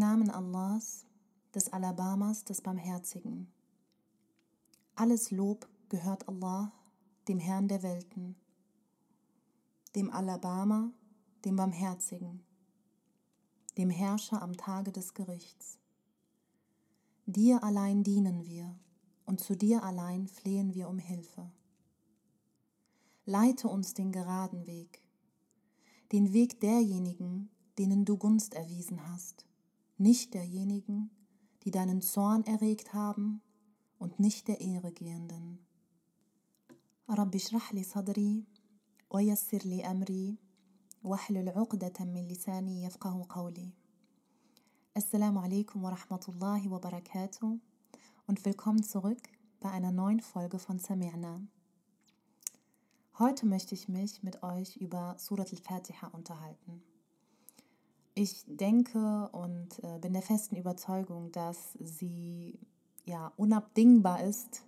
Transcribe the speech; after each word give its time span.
Namen 0.00 0.30
Allahs, 0.30 1.04
des 1.54 1.70
Alabamas, 1.74 2.46
des 2.46 2.62
Barmherzigen. 2.62 3.52
Alles 4.94 5.30
Lob 5.30 5.68
gehört 5.90 6.26
Allah, 6.26 6.72
dem 7.28 7.38
Herrn 7.38 7.68
der 7.68 7.82
Welten, 7.82 8.34
dem 9.94 10.10
Alabama, 10.10 10.90
dem 11.44 11.56
Barmherzigen, 11.56 12.42
dem 13.76 13.90
Herrscher 13.90 14.40
am 14.40 14.56
Tage 14.56 14.90
des 14.90 15.12
Gerichts. 15.12 15.78
Dir 17.26 17.62
allein 17.62 18.02
dienen 18.02 18.46
wir 18.46 18.74
und 19.26 19.40
zu 19.40 19.54
dir 19.54 19.82
allein 19.82 20.28
flehen 20.28 20.72
wir 20.72 20.88
um 20.88 20.98
Hilfe. 20.98 21.52
Leite 23.26 23.68
uns 23.68 23.92
den 23.92 24.12
geraden 24.12 24.66
Weg, 24.66 25.02
den 26.10 26.32
Weg 26.32 26.58
derjenigen, 26.60 27.50
denen 27.76 28.06
du 28.06 28.16
Gunst 28.16 28.54
erwiesen 28.54 29.06
hast, 29.06 29.44
nicht 29.99 30.33
derjenigen, 30.33 31.09
die 31.63 31.71
deinen 31.71 32.01
Zorn 32.01 32.43
erregt 32.43 32.93
haben 32.93 33.41
und 33.97 34.19
nicht 34.19 34.47
der 34.47 34.61
Ehregehenden. 34.61 35.59
رب 37.09 37.35
اشرح 37.35 37.73
لي 37.73 37.83
صدري 37.83 38.43
ويسر 39.11 39.57
لي 39.65 39.85
أمري 39.91 40.37
واحلل 41.03 41.49
عقدة 41.49 42.05
من 42.05 42.27
لساني 42.27 42.83
يفقه 42.83 43.25
قولي 43.29 43.71
Assalamu 44.97 45.41
alaikum 45.41 45.83
wa 45.83 45.89
rahmatullahi 45.89 46.69
wa 46.69 46.79
barakatuh 46.79 47.59
und 48.27 48.45
willkommen 48.45 48.81
zurück 48.81 49.21
bei 49.59 49.69
einer 49.69 49.91
neuen 49.91 50.21
Folge 50.21 50.57
von 50.57 50.79
Samirna. 50.79 51.41
Heute 53.19 53.45
möchte 53.45 53.75
ich 53.75 53.89
mich 53.89 54.23
mit 54.23 54.41
euch 54.41 54.77
über 54.77 55.15
Surat 55.17 55.51
al-Fatiha 55.51 56.07
unterhalten. 56.07 56.81
Ich 58.14 58.44
denke 58.46 59.28
und 59.32 59.78
äh, 59.82 59.98
bin 60.00 60.12
der 60.12 60.22
festen 60.22 60.56
Überzeugung, 60.56 61.30
dass 61.30 61.74
sie 61.80 62.58
ja 63.04 63.32
unabdingbar 63.36 64.24
ist, 64.24 64.64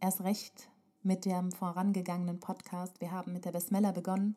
erst 0.00 0.22
recht 0.22 0.70
mit 1.02 1.24
dem 1.24 1.50
vorangegangenen 1.50 2.38
Podcast. 2.38 3.00
Wir 3.00 3.10
haben 3.10 3.32
mit 3.32 3.44
der 3.44 3.52
Besmella 3.52 3.90
begonnen 3.90 4.36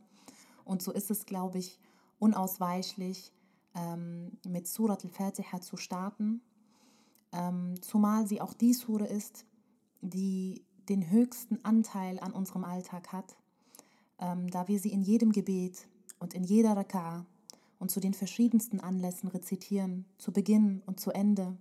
und 0.65 0.81
so 0.81 0.91
ist 0.91 1.11
es, 1.11 1.25
glaube 1.25 1.59
ich, 1.59 1.79
unausweichlich, 2.19 3.31
ähm, 3.75 4.37
mit 4.45 4.67
Surat 4.67 5.05
al-Fatiha 5.05 5.61
zu 5.61 5.77
starten, 5.77 6.41
ähm, 7.31 7.75
zumal 7.81 8.27
sie 8.27 8.41
auch 8.41 8.53
die 8.53 8.73
Sure 8.73 9.05
ist, 9.05 9.45
die 10.01 10.65
den 10.89 11.09
höchsten 11.11 11.63
Anteil 11.63 12.19
an 12.19 12.33
unserem 12.33 12.63
Alltag 12.63 13.13
hat, 13.13 13.37
ähm, 14.19 14.49
da 14.49 14.67
wir 14.67 14.79
sie 14.79 14.91
in 14.91 15.03
jedem 15.03 15.31
Gebet 15.31 15.87
und 16.19 16.33
in 16.33 16.43
jeder 16.43 16.73
Raka'a 16.73 17.25
und 17.79 17.91
zu 17.91 17.99
den 17.99 18.13
verschiedensten 18.13 18.79
Anlässen 18.79 19.29
rezitieren, 19.29 20.05
zu 20.17 20.31
Beginn 20.31 20.81
und 20.85 20.99
zu 20.99 21.11
Ende. 21.11 21.57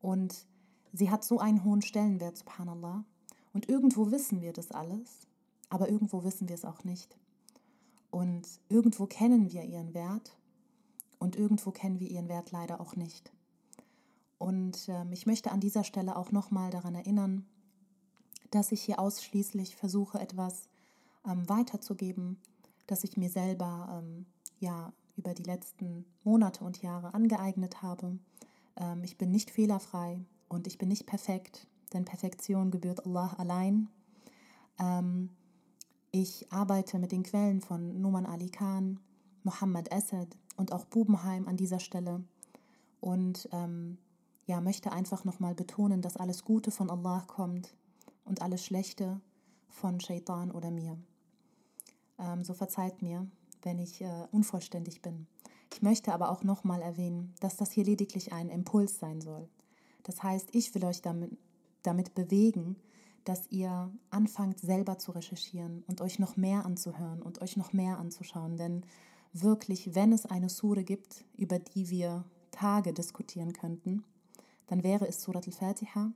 Und 0.00 0.46
sie 0.92 1.10
hat 1.10 1.24
so 1.24 1.38
einen 1.38 1.64
hohen 1.64 1.82
Stellenwert, 1.82 2.36
subhanallah. 2.36 3.04
Und 3.52 3.68
irgendwo 3.68 4.10
wissen 4.10 4.40
wir 4.40 4.52
das 4.52 4.70
alles, 4.70 5.26
aber 5.68 5.88
irgendwo 5.88 6.24
wissen 6.24 6.48
wir 6.48 6.54
es 6.54 6.64
auch 6.64 6.84
nicht. 6.84 7.18
Und 8.10 8.46
irgendwo 8.68 9.06
kennen 9.06 9.52
wir 9.52 9.64
ihren 9.64 9.94
Wert 9.94 10.36
und 11.18 11.36
irgendwo 11.36 11.70
kennen 11.70 12.00
wir 12.00 12.08
ihren 12.08 12.28
Wert 12.28 12.50
leider 12.52 12.80
auch 12.80 12.96
nicht. 12.96 13.32
Und 14.38 14.88
ähm, 14.88 15.12
ich 15.12 15.26
möchte 15.26 15.50
an 15.50 15.60
dieser 15.60 15.84
Stelle 15.84 16.16
auch 16.16 16.32
nochmal 16.32 16.70
daran 16.70 16.94
erinnern, 16.94 17.44
dass 18.50 18.72
ich 18.72 18.82
hier 18.82 18.98
ausschließlich 18.98 19.76
versuche, 19.76 20.20
etwas 20.20 20.68
ähm, 21.26 21.48
weiterzugeben, 21.48 22.38
das 22.86 23.04
ich 23.04 23.16
mir 23.16 23.28
selber 23.28 24.00
ähm, 24.00 24.26
ja 24.58 24.92
über 25.18 25.34
die 25.34 25.42
letzten 25.42 26.06
Monate 26.24 26.64
und 26.64 26.80
Jahre 26.80 27.12
angeeignet 27.12 27.82
habe. 27.82 28.18
Ähm, 28.76 29.02
ich 29.04 29.18
bin 29.18 29.30
nicht 29.30 29.50
fehlerfrei 29.50 30.24
und 30.48 30.66
ich 30.66 30.78
bin 30.78 30.88
nicht 30.88 31.06
perfekt, 31.06 31.66
denn 31.92 32.04
Perfektion 32.04 32.70
gebührt 32.70 33.04
Allah 33.04 33.34
allein. 33.36 33.88
Ähm, 34.78 35.30
ich 36.12 36.50
arbeite 36.50 36.98
mit 36.98 37.12
den 37.12 37.24
Quellen 37.24 37.60
von 37.60 38.00
Numan 38.00 38.24
Ali 38.24 38.48
Khan, 38.48 39.00
Muhammad 39.42 39.92
Asad 39.92 40.28
und 40.56 40.72
auch 40.72 40.86
Bubenheim 40.86 41.46
an 41.46 41.56
dieser 41.56 41.80
Stelle 41.80 42.22
und 43.00 43.48
ähm, 43.52 43.98
ja, 44.46 44.60
möchte 44.60 44.92
einfach 44.92 45.24
nochmal 45.24 45.54
betonen, 45.54 46.00
dass 46.00 46.16
alles 46.16 46.44
Gute 46.44 46.70
von 46.70 46.88
Allah 46.88 47.24
kommt 47.26 47.74
und 48.24 48.40
alles 48.40 48.64
Schlechte 48.64 49.20
von 49.68 50.00
Shaitan 50.00 50.50
oder 50.50 50.70
mir. 50.70 50.96
So 52.42 52.52
verzeiht 52.52 53.00
mir, 53.00 53.28
wenn 53.62 53.78
ich 53.78 54.00
äh, 54.00 54.26
unvollständig 54.30 55.02
bin. 55.02 55.26
Ich 55.72 55.82
möchte 55.82 56.12
aber 56.12 56.30
auch 56.30 56.42
nochmal 56.42 56.82
erwähnen, 56.82 57.34
dass 57.40 57.56
das 57.56 57.72
hier 57.72 57.84
lediglich 57.84 58.32
ein 58.32 58.48
Impuls 58.48 58.98
sein 58.98 59.20
soll. 59.20 59.48
Das 60.02 60.22
heißt, 60.22 60.54
ich 60.54 60.74
will 60.74 60.84
euch 60.84 61.02
damit, 61.02 61.36
damit 61.82 62.14
bewegen, 62.14 62.76
dass 63.24 63.46
ihr 63.50 63.92
anfangt 64.10 64.58
selber 64.58 64.98
zu 64.98 65.12
recherchieren 65.12 65.84
und 65.86 66.00
euch 66.00 66.18
noch 66.18 66.36
mehr 66.36 66.64
anzuhören 66.64 67.20
und 67.20 67.42
euch 67.42 67.56
noch 67.56 67.74
mehr 67.74 67.98
anzuschauen. 67.98 68.56
Denn 68.56 68.86
wirklich, 69.34 69.94
wenn 69.94 70.12
es 70.12 70.24
eine 70.24 70.48
Sure 70.48 70.82
gibt, 70.82 71.24
über 71.36 71.58
die 71.58 71.90
wir 71.90 72.24
Tage 72.50 72.94
diskutieren 72.94 73.52
könnten, 73.52 74.04
dann 74.66 74.82
wäre 74.82 75.06
es 75.06 75.22
Surat 75.22 75.46
al-Fatiha. 75.46 76.12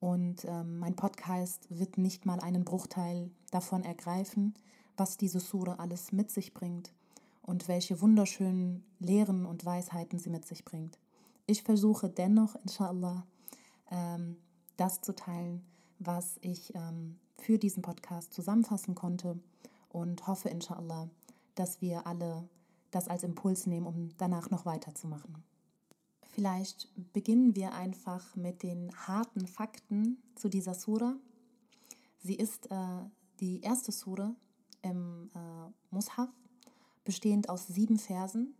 Und 0.00 0.46
ähm, 0.46 0.78
mein 0.78 0.96
Podcast 0.96 1.66
wird 1.68 1.98
nicht 1.98 2.24
mal 2.24 2.40
einen 2.40 2.64
Bruchteil 2.64 3.30
davon 3.50 3.84
ergreifen, 3.84 4.54
was 5.00 5.16
diese 5.16 5.40
Sure 5.40 5.78
alles 5.78 6.12
mit 6.12 6.30
sich 6.30 6.52
bringt 6.52 6.92
und 7.40 7.68
welche 7.68 8.02
wunderschönen 8.02 8.84
Lehren 8.98 9.46
und 9.46 9.64
Weisheiten 9.64 10.18
sie 10.18 10.28
mit 10.28 10.44
sich 10.44 10.62
bringt. 10.66 10.98
Ich 11.46 11.62
versuche 11.62 12.10
dennoch, 12.10 12.54
inshallah, 12.62 13.26
ähm, 13.90 14.36
das 14.76 15.00
zu 15.00 15.16
teilen, 15.16 15.64
was 15.98 16.36
ich 16.42 16.74
ähm, 16.74 17.18
für 17.38 17.56
diesen 17.56 17.82
Podcast 17.82 18.34
zusammenfassen 18.34 18.94
konnte 18.94 19.40
und 19.88 20.26
hoffe, 20.26 20.50
inshallah, 20.50 21.08
dass 21.54 21.80
wir 21.80 22.06
alle 22.06 22.46
das 22.90 23.08
als 23.08 23.22
Impuls 23.22 23.66
nehmen, 23.66 23.86
um 23.86 24.10
danach 24.18 24.50
noch 24.50 24.66
weiterzumachen. 24.66 25.42
Vielleicht 26.22 26.88
beginnen 27.14 27.56
wir 27.56 27.72
einfach 27.72 28.36
mit 28.36 28.62
den 28.62 28.92
harten 29.08 29.46
Fakten 29.46 30.18
zu 30.34 30.50
dieser 30.50 30.74
Sura. 30.74 31.16
Sie 32.18 32.34
ist 32.34 32.70
äh, 32.70 32.76
die 33.40 33.62
erste 33.62 33.92
Sura 33.92 34.34
im 34.82 35.30
äh, 35.34 35.94
Mushaf, 35.94 36.30
bestehend 37.04 37.48
aus 37.48 37.66
sieben 37.66 37.98
Versen. 37.98 38.54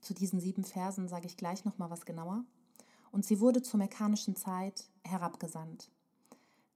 Zu 0.00 0.14
diesen 0.14 0.40
sieben 0.40 0.64
Versen 0.64 1.08
sage 1.08 1.26
ich 1.26 1.36
gleich 1.36 1.64
noch 1.64 1.78
mal 1.78 1.90
was 1.90 2.04
genauer. 2.04 2.44
Und 3.10 3.24
sie 3.24 3.40
wurde 3.40 3.62
zur 3.62 3.78
mekkanischen 3.78 4.36
Zeit 4.36 4.88
herabgesandt. 5.04 5.90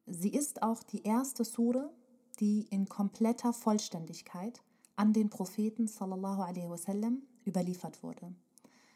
Sie 0.07 0.29
ist 0.29 0.63
auch 0.63 0.83
die 0.83 1.03
erste 1.03 1.45
Sura, 1.45 1.91
die 2.39 2.67
in 2.71 2.89
kompletter 2.89 3.53
Vollständigkeit 3.53 4.63
an 4.95 5.13
den 5.13 5.31
Propheten 5.31 5.89
sallallahu 5.89 6.43
alaihi 6.43 6.69
wasallam 6.69 7.23
überliefert 7.47 8.03
wurde. 8.03 8.35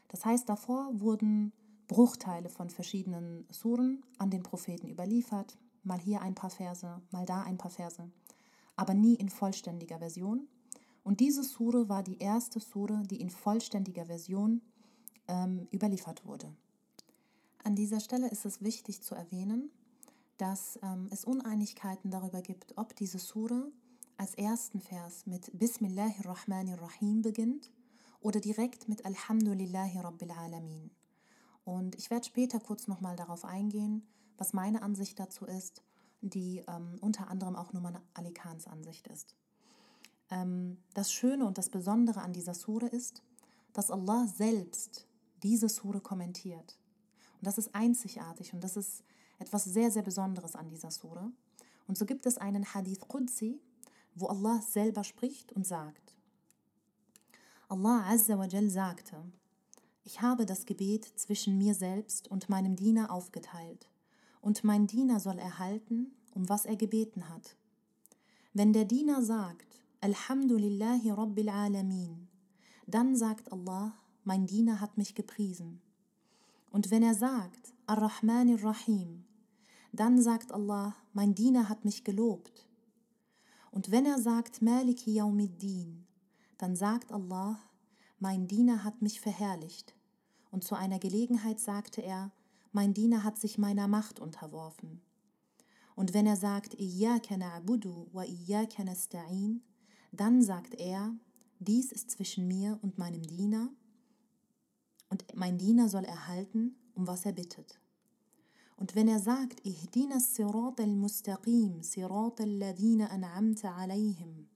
Das 0.09 0.25
heißt, 0.25 0.49
davor 0.49 0.89
wurden 1.01 1.53
Bruchteile 1.89 2.49
von 2.49 2.71
verschiedenen 2.71 3.47
Suren 3.51 4.05
an 4.19 4.31
den 4.31 4.43
Propheten 4.43 4.89
überliefert, 4.89 5.59
mal 5.83 5.99
hier 5.99 6.21
ein 6.21 6.35
paar 6.35 6.51
Verse, 6.51 7.01
mal 7.11 7.27
da 7.27 7.43
ein 7.43 7.59
paar 7.59 7.71
Verse, 7.71 8.09
aber 8.77 8.95
nie 8.95 9.15
in 9.15 9.29
vollständiger 9.29 9.99
Version. 9.99 10.49
Und 11.03 11.21
diese 11.21 11.43
Sure 11.43 11.89
war 11.89 12.03
die 12.03 12.19
erste 12.19 12.61
Sure, 12.61 13.03
die 13.05 13.21
in 13.21 13.31
vollständiger 13.31 14.07
Version 14.07 14.63
ähm, 15.29 15.69
überliefert 15.73 16.25
wurde. 16.27 16.55
An 17.63 17.77
dieser 17.77 18.01
Stelle 18.01 18.29
ist 18.29 18.47
es 18.47 18.63
wichtig 18.63 19.03
zu 19.03 19.15
erwähnen, 19.15 19.71
dass 20.37 20.79
ähm, 20.83 21.09
es 21.11 21.25
Uneinigkeiten 21.25 22.11
darüber 22.11 22.41
gibt, 22.41 22.77
ob 22.79 22.97
diese 22.97 23.19
Sure 23.19 23.71
als 24.17 24.35
ersten 24.35 24.81
Vers 24.81 25.27
mit 25.27 25.51
Bismillahirrahmanirrahim 25.59 27.23
beginnt 27.23 27.71
oder 28.21 28.41
direkt 28.41 28.89
mit 28.89 29.05
Alhamdulillahi 29.05 29.99
Rabbil 29.99 30.31
Alamin. 30.31 30.91
Und 31.65 31.97
ich 31.97 32.11
werde 32.11 32.27
später 32.27 32.61
kurz 32.61 32.87
nochmal 32.87 33.17
darauf 33.17 33.45
eingehen, 33.45 34.07
was 34.37 34.53
meine 34.53 34.83
Ansicht 34.83 35.19
dazu 35.19 35.45
ist, 35.47 35.83
die 36.21 36.65
ähm, 36.69 36.99
unter 37.01 37.29
anderem 37.29 37.57
auch 37.57 37.73
Numan 37.73 37.99
Ali 38.15 38.33
Khans 38.33 38.67
Ansicht 38.67 39.07
ist. 39.09 39.35
Ähm, 40.31 40.79
das 40.95 41.13
Schöne 41.13 41.47
und 41.47 41.59
das 41.59 41.69
Besondere 41.69 42.23
an 42.23 42.33
dieser 42.33 42.55
Sure 42.55 42.87
ist, 42.87 43.23
dass 43.73 43.91
Allah 43.91 44.27
selbst 44.27 45.07
diese 45.43 45.69
Sure 45.69 46.01
kommentiert. 46.01 46.79
Und 47.39 47.47
das 47.47 47.59
ist 47.59 47.75
einzigartig 47.75 48.53
und 48.53 48.63
das 48.63 48.77
ist 48.77 49.03
etwas 49.39 49.65
sehr, 49.65 49.91
sehr 49.91 50.03
Besonderes 50.03 50.55
an 50.55 50.69
dieser 50.69 50.91
Sure. 50.91 51.33
Und 51.87 51.97
so 51.97 52.05
gibt 52.05 52.27
es 52.27 52.39
einen 52.39 52.75
Hadith 52.75 53.01
Qudsi, 53.09 53.61
wo 54.15 54.27
Allah 54.27 54.61
selber 54.61 55.05
spricht 55.05 55.53
und 55.53 55.67
sagt, 55.67 56.17
Allah 57.69 58.05
Azza 58.09 58.39
wa 58.39 58.47
Jal 58.47 58.69
sagte, 58.69 59.23
ich 60.03 60.21
habe 60.21 60.45
das 60.45 60.67
Gebet 60.67 61.05
zwischen 61.17 61.57
mir 61.57 61.75
selbst 61.75 62.29
und 62.29 62.49
meinem 62.49 62.77
Diener 62.77 63.11
aufgeteilt, 63.11 63.90
und 64.41 64.65
mein 64.65 64.87
Diener 64.87 65.21
soll 65.21 65.39
erhalten, 65.39 66.13
um 66.35 66.49
was 66.49 66.65
er 66.65 66.77
gebeten 66.77 67.29
hat. 67.29 67.57
Wenn 68.53 68.73
der 68.73 68.85
Diener 68.85 69.23
sagt, 69.23 69.79
Alhamdulillahi 70.01 71.11
Rabbil 71.11 71.49
Alamin, 71.49 72.29
dann 72.87 73.15
sagt 73.17 73.53
Allah, 73.53 73.95
mein 74.25 74.47
Diener 74.47 74.81
hat 74.81 74.99
mich 74.99 75.15
gepriesen. 75.15 75.81
Und 76.71 76.91
wenn 76.91 77.03
er 77.03 77.15
sagt, 77.15 77.75
Ar-Rahman 77.87 78.51
Ar-Rahim, 78.51 79.25
dann 79.93 80.23
sagt 80.23 80.53
Allah, 80.53 80.95
mein 81.13 81.35
Diener 81.35 81.69
hat 81.69 81.85
mich 81.85 82.05
gelobt. 82.05 82.67
Und 83.71 83.91
wenn 83.91 84.07
er 84.07 84.21
sagt, 84.21 84.63
Maliki 84.63 85.15
Yawmiddin, 85.15 86.07
dann 86.59 86.77
sagt 86.77 87.13
Allah, 87.13 87.59
mein 88.19 88.47
Diener 88.47 88.85
hat 88.85 89.03
mich 89.03 89.21
verherrlicht. 89.21 89.95
Und 90.51 90.65
zu 90.65 90.75
einer 90.75 90.99
Gelegenheit 90.99 91.61
sagte 91.61 92.03
er, 92.03 92.33
mein 92.72 92.94
Diener 92.94 93.24
hat 93.24 93.38
sich 93.38 93.58
meiner 93.58 93.88
Macht 93.88 94.20
unterworfen. 94.20 95.02
Und 95.96 96.14
wenn 96.14 96.26
er 96.26 96.36
sagt, 96.36 96.74
Iyaka 96.80 97.36
na'budu 97.36 98.08
wa 98.12 98.24
Iyaka 98.24 98.84
nasta'in, 98.84 99.62
dann 100.12 100.42
sagt 100.42 100.76
er, 100.76 101.16
dies 101.60 101.92
ist 101.92 102.12
zwischen 102.12 102.48
mir 102.48 102.80
und 102.82 102.98
meinem 102.98 103.24
Diener, 103.24 103.70
und 105.10 105.24
mein 105.36 105.58
Diener 105.58 105.88
soll 105.88 106.04
erhalten, 106.04 106.76
um 106.96 107.08
was 107.08 107.26
er 107.26 107.32
bittet. 107.32 107.80
Und 108.76 108.96
wenn 108.96 109.08
er 109.08 109.20
sagt, 109.20 109.66
Ihdina 109.66 110.20
sirat 110.20 110.82
al-mustaqim, 110.82 111.82
sirat 111.82 112.42
al-ladina 112.42 113.08
an'amta 113.08 113.76
alayhim, 113.76 114.48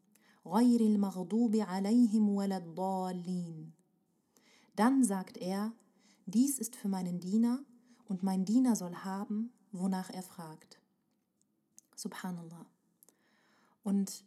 غير 0.45 0.81
المغضوب 0.81 1.55
عليهم 1.55 2.29
ولا 2.29 2.57
الضالين. 2.57 3.71
Dann 4.75 5.03
sagt 5.03 5.37
er, 5.37 5.73
dies 6.25 6.57
ist 6.59 6.75
für 6.75 6.87
meinen 6.87 7.19
Diener 7.19 7.59
und 8.08 8.22
mein 8.22 8.44
Diener 8.44 8.76
soll 8.76 8.94
haben, 8.96 9.52
wonach 9.72 10.10
er 10.10 10.22
fragt. 10.22 10.80
Subhanallah. 11.96 12.66
Und 13.82 14.24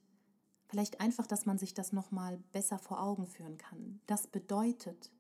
vielleicht 0.68 1.00
einfach, 1.00 1.28
dass 1.28 1.46
man 1.46 1.58
sich 1.58 1.74
das 1.74 1.94
nochmal 1.94 2.38
besser 2.52 2.80
vor 2.80 3.02
Augen 3.02 3.28
führen 3.28 3.58
kann. 3.58 4.00
Das 4.08 4.28
bedeutet, 4.28 5.12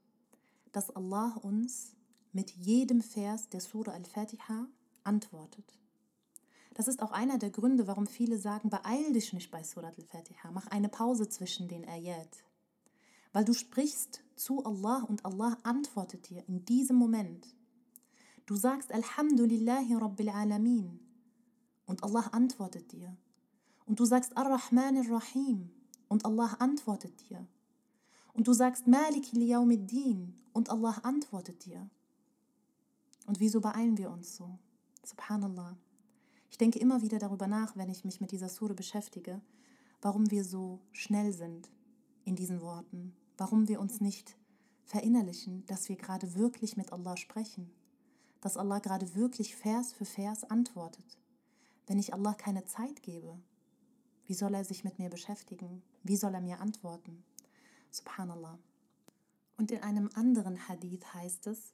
dass 0.71 0.89
Allah 0.92 1.36
uns 1.42 1.95
mit 2.33 2.51
jedem 2.51 3.01
Vers 3.01 3.50
der 3.50 3.62
Surah 3.62 3.94
Al-Fatiha 3.94 4.68
antwortet. 5.04 5.77
Das 6.77 6.88
ist 6.88 7.01
auch 7.01 7.12
einer 7.12 7.39
der 7.39 7.50
Gründe, 7.50 7.88
warum 7.88 8.06
viele 8.06 8.38
sagen, 8.38 8.69
beeil 8.69 9.12
dich 9.12 9.33
nicht 9.33 9.50
bei 9.50 9.63
Surat 9.63 9.98
al-Fatiha, 9.98 10.51
mach 10.51 10.68
eine 10.68 10.89
Pause 10.89 11.27
zwischen 11.27 11.68
den 11.68 11.89
Ayat. 11.89 12.44
Weil 13.33 13.45
du 13.45 13.54
sprichst 13.54 14.21
zu 14.36 14.63
Allah 14.63 15.01
und 15.09 15.25
Allah 15.25 15.57
antwortet 15.63 16.30
dir 16.30 16.48
in 16.48 16.65
diesem 16.65 16.95
Moment. 16.95 17.48
Du 18.47 18.55
sagst 18.55 18.94
Alhamdulillahi 18.94 19.94
Rabbil 19.95 20.29
Alamin 20.29 21.01
und 21.85 22.01
Allah 22.01 22.27
antwortet 22.31 22.94
dir. 22.94 23.13
Und 23.85 23.99
du 23.99 24.05
sagst 24.05 24.38
Ar-Rahman 24.38 24.95
Ar-Rahim 24.95 25.69
und 26.07 26.23
Allah 26.23 26.55
antwortet 26.59 27.29
dir. 27.29 27.45
Und 28.31 28.47
du 28.47 28.53
sagst 28.53 28.88
Malik 28.88 29.33
Yawmiddin 29.33 30.33
und 30.53 30.69
Allah 30.69 30.97
antwortet 31.03 31.65
dir. 31.65 31.89
Und 33.25 33.41
wieso 33.41 33.59
beeilen 33.59 33.97
wir 33.97 34.09
uns 34.09 34.38
so? 34.38 34.57
Subhanallah. 35.03 35.75
Ich 36.49 36.57
denke 36.57 36.79
immer 36.79 37.01
wieder 37.01 37.19
darüber 37.19 37.47
nach, 37.47 37.75
wenn 37.75 37.89
ich 37.89 38.05
mich 38.05 38.21
mit 38.21 38.31
dieser 38.31 38.47
Sure 38.47 38.73
beschäftige, 38.73 39.41
warum 40.01 40.31
wir 40.31 40.45
so 40.45 40.79
schnell 40.94 41.33
sind 41.33 41.69
in 42.23 42.38
diesen 42.38 42.61
Worten, 42.61 43.13
warum 43.38 43.67
wir 43.67 43.81
uns 43.81 43.99
nicht 43.99 44.38
verinnerlichen, 44.85 45.65
dass 45.65 45.89
wir 45.89 45.97
gerade 45.97 46.35
wirklich 46.35 46.77
mit 46.77 46.94
Allah 46.94 47.17
sprechen, 47.17 47.69
dass 48.42 48.57
Allah 48.57 48.80
gerade 48.80 49.16
wirklich 49.16 49.56
Vers 49.56 49.94
für 49.94 50.06
Vers 50.06 50.44
antwortet. 50.44 51.18
Wenn 51.88 52.00
ich 52.00 52.13
Allah 52.13 52.34
keine 52.34 52.66
Zeit 52.66 53.01
gebe, 53.01 53.39
wie 54.25 54.34
soll 54.34 54.54
er 54.54 54.66
sich 54.66 54.84
mit 54.84 55.00
mir 55.00 55.10
beschäftigen? 55.10 55.81
Wie 56.04 56.18
soll 56.18 56.34
er 56.34 56.42
mir 56.42 56.60
antworten? 56.60 57.24
Subhanallah. 57.92 58.60
Und 59.57 59.72
in 59.72 59.81
einem 59.81 60.10
anderen 60.13 60.68
Hadith 60.68 61.13
heißt 61.13 61.48
es, 61.48 61.74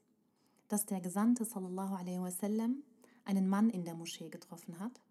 dass 0.68 0.86
der 0.86 1.01
Gesandte 1.01 1.45
sallallahu 1.45 1.95
alaihi 1.95 2.21
wasallam 2.21 2.83
einen 3.25 3.50
Mann 3.50 3.69
in 3.69 3.86
der 3.86 3.95
Moschee 3.95 4.30
getroffen 4.30 4.80
hat. 4.80 5.01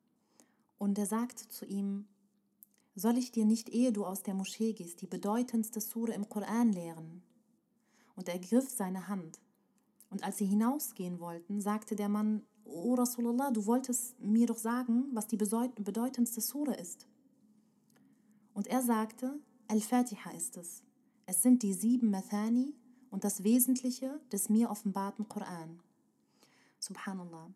Und 0.78 0.98
er 0.98 1.06
sagte 1.06 1.48
zu 1.48 1.66
ihm, 1.66 2.06
soll 2.94 3.16
ich 3.16 3.32
dir 3.32 3.44
nicht, 3.44 3.68
ehe 3.70 3.92
du 3.92 4.04
aus 4.04 4.22
der 4.22 4.34
Moschee 4.34 4.72
gehst, 4.72 5.00
die 5.00 5.06
bedeutendste 5.06 5.80
Sure 5.80 6.12
im 6.12 6.28
Koran 6.28 6.72
lehren? 6.72 7.22
Und 8.16 8.28
er 8.28 8.38
griff 8.38 8.68
seine 8.68 9.08
Hand. 9.08 9.40
Und 10.12 10.22
als 10.24 10.36
sie 10.36 10.44
hinausgehen 10.44 11.20
wollten, 11.20 11.62
sagte 11.62 11.96
der 11.96 12.10
Mann, 12.10 12.42
O 12.64 12.94
Rasulallah, 12.94 13.50
du 13.50 13.64
wolltest 13.64 14.20
mir 14.20 14.46
doch 14.46 14.58
sagen, 14.58 15.06
was 15.12 15.26
die 15.26 15.38
bedeutendste 15.38 16.42
Sure 16.42 16.74
ist. 16.74 17.06
Und 18.52 18.66
er 18.66 18.82
sagte, 18.82 19.40
Al-Fatiha 19.68 20.30
ist 20.32 20.58
es. 20.58 20.82
Es 21.24 21.42
sind 21.42 21.62
die 21.62 21.72
sieben 21.72 22.10
Mathani 22.10 22.74
und 23.10 23.24
das 23.24 23.42
Wesentliche 23.42 24.20
des 24.30 24.50
mir 24.50 24.70
offenbarten 24.70 25.28
Koran. 25.30 25.80
Subhanallah. 26.78 27.50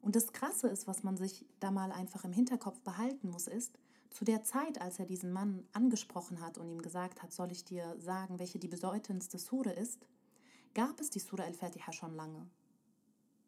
Und 0.00 0.16
das 0.16 0.32
Krasse 0.32 0.68
ist, 0.68 0.86
was 0.86 1.02
man 1.02 1.18
sich 1.18 1.44
da 1.60 1.70
mal 1.70 1.92
einfach 1.92 2.24
im 2.24 2.32
Hinterkopf 2.32 2.80
behalten 2.80 3.28
muss, 3.28 3.48
ist, 3.48 3.78
zu 4.08 4.24
der 4.24 4.42
Zeit, 4.44 4.80
als 4.80 4.98
er 4.98 5.04
diesen 5.04 5.30
Mann 5.30 5.64
angesprochen 5.72 6.40
hat 6.40 6.56
und 6.56 6.68
ihm 6.68 6.80
gesagt 6.80 7.22
hat, 7.22 7.32
soll 7.32 7.52
ich 7.52 7.64
dir 7.64 7.96
sagen, 7.98 8.38
welche 8.38 8.58
die 8.58 8.68
bedeutendste 8.68 9.38
Sure 9.38 9.72
ist, 9.72 10.06
gab 10.74 11.00
es 11.00 11.10
die 11.10 11.18
Sura 11.18 11.44
al-Fatiha 11.44 11.92
schon 11.92 12.14
lange. 12.14 12.48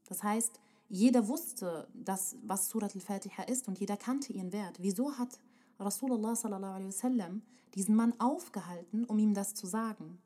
Das 0.06 0.22
heißt, 0.22 0.60
jeder 0.88 1.28
wusste, 1.28 1.88
dass, 1.94 2.36
was 2.42 2.68
Surat 2.68 2.94
al-Fatiha 2.94 3.44
ist 3.44 3.68
und 3.68 3.78
jeder 3.78 3.96
kannte 3.96 4.32
ihren 4.32 4.52
Wert. 4.52 4.78
Wieso 4.80 5.16
hat 5.18 5.40
Rasulullah 5.78 6.36
sallallahu 6.36 6.86
wasallam 6.86 7.42
diesen 7.74 7.96
Mann 7.96 8.18
aufgehalten, 8.20 9.04
um 9.04 9.18
ihm 9.18 9.34
das 9.34 9.54
zu 9.54 9.66
sagen? 9.66 10.18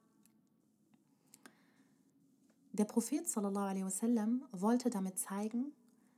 Der 2.72 2.84
Prophet 2.84 3.28
sallallahu 3.28 3.84
wasallam 3.84 4.44
wollte 4.52 4.90
damit 4.90 5.18
zeigen, 5.18 5.72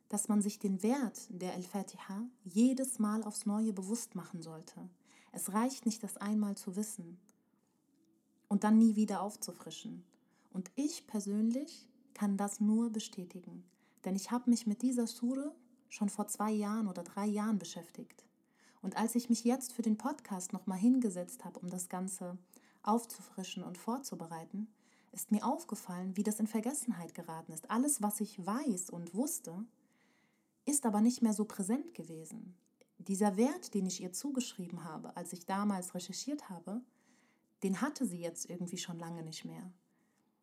dass 0.08 0.28
man 0.28 0.42
sich 0.42 0.58
den 0.58 0.82
Wert 0.82 1.28
der 1.28 1.54
Al-Fatiha 1.54 2.24
jedes 2.44 2.98
Mal 2.98 3.22
aufs 3.22 3.46
Neue 3.46 3.72
bewusst 3.72 4.14
machen 4.14 4.42
sollte. 4.42 4.88
Es 5.32 5.52
reicht 5.52 5.86
nicht, 5.86 6.02
das 6.02 6.16
einmal 6.16 6.56
zu 6.56 6.74
wissen 6.74 7.18
und 8.48 8.64
dann 8.64 8.78
nie 8.78 8.96
wieder 8.96 9.22
aufzufrischen. 9.22 10.04
Und 10.50 10.70
ich 10.74 11.06
persönlich 11.06 11.88
kann 12.14 12.36
das 12.36 12.60
nur 12.60 12.90
bestätigen, 12.90 13.64
denn 14.04 14.16
ich 14.16 14.30
habe 14.30 14.50
mich 14.50 14.66
mit 14.66 14.82
dieser 14.82 15.06
Sure 15.06 15.54
schon 15.88 16.08
vor 16.08 16.28
zwei 16.28 16.50
Jahren 16.50 16.88
oder 16.88 17.02
drei 17.02 17.26
Jahren 17.26 17.58
beschäftigt. 17.58 18.24
Und 18.82 18.96
als 18.96 19.14
ich 19.14 19.28
mich 19.28 19.44
jetzt 19.44 19.72
für 19.72 19.82
den 19.82 19.98
Podcast 19.98 20.52
nochmal 20.52 20.78
hingesetzt 20.78 21.44
habe, 21.44 21.60
um 21.60 21.68
das 21.68 21.88
Ganze 21.88 22.38
aufzufrischen 22.82 23.62
und 23.62 23.76
vorzubereiten, 23.76 24.68
ist 25.12 25.32
mir 25.32 25.44
aufgefallen, 25.44 26.16
wie 26.16 26.22
das 26.22 26.40
in 26.40 26.46
Vergessenheit 26.46 27.14
geraten 27.14 27.52
ist. 27.52 27.70
Alles, 27.70 28.00
was 28.00 28.20
ich 28.20 28.44
weiß 28.44 28.90
und 28.90 29.14
wusste, 29.14 29.64
ist 30.64 30.86
aber 30.86 31.00
nicht 31.00 31.20
mehr 31.20 31.32
so 31.32 31.44
präsent 31.44 31.94
gewesen. 31.94 32.54
Dieser 32.98 33.36
Wert, 33.36 33.74
den 33.74 33.86
ich 33.86 34.02
ihr 34.02 34.12
zugeschrieben 34.12 34.84
habe, 34.84 35.16
als 35.16 35.32
ich 35.32 35.46
damals 35.46 35.94
recherchiert 35.94 36.48
habe, 36.48 36.80
den 37.62 37.80
hatte 37.80 38.06
sie 38.06 38.20
jetzt 38.20 38.48
irgendwie 38.48 38.78
schon 38.78 38.98
lange 38.98 39.22
nicht 39.22 39.44
mehr. 39.44 39.72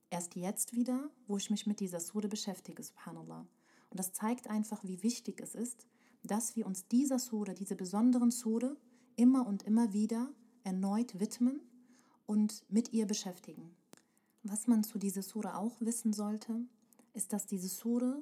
Erst 0.10 0.36
jetzt 0.36 0.74
wieder, 0.74 1.10
wo 1.28 1.38
ich 1.38 1.50
mich 1.50 1.68
mit 1.68 1.80
dieser 1.80 2.00
Sure 2.00 2.28
beschäftige, 2.28 2.82
subhanallah. 2.82 3.46
Und 3.90 4.00
das 4.00 4.14
zeigt 4.14 4.50
einfach, 4.50 4.84
wie 4.84 5.04
wichtig 5.04 5.42
es 5.42 5.56
ist, 5.56 5.86
dass 6.24 6.56
wir 6.56 6.66
uns 6.66 6.88
dieser 6.88 7.20
Sure, 7.20 7.54
diese 7.54 7.76
besonderen 7.76 8.32
Sure, 8.32 8.78
immer 9.16 9.48
und 9.48 9.64
immer 9.64 9.94
wieder 9.94 10.32
erneut 10.64 11.20
widmen 11.20 11.62
und 12.26 12.64
mit 12.70 12.94
ihr 12.94 13.06
beschäftigen. 13.06 13.76
Was 14.44 14.68
man 14.68 14.84
zu 14.84 14.98
dieser 14.98 15.22
Sure 15.22 15.58
auch 15.58 15.82
wissen 15.82 16.14
sollte, 16.14 16.62
ist, 17.14 17.34
dass 17.34 17.48
diese 17.48 17.68
Sure 17.68 18.22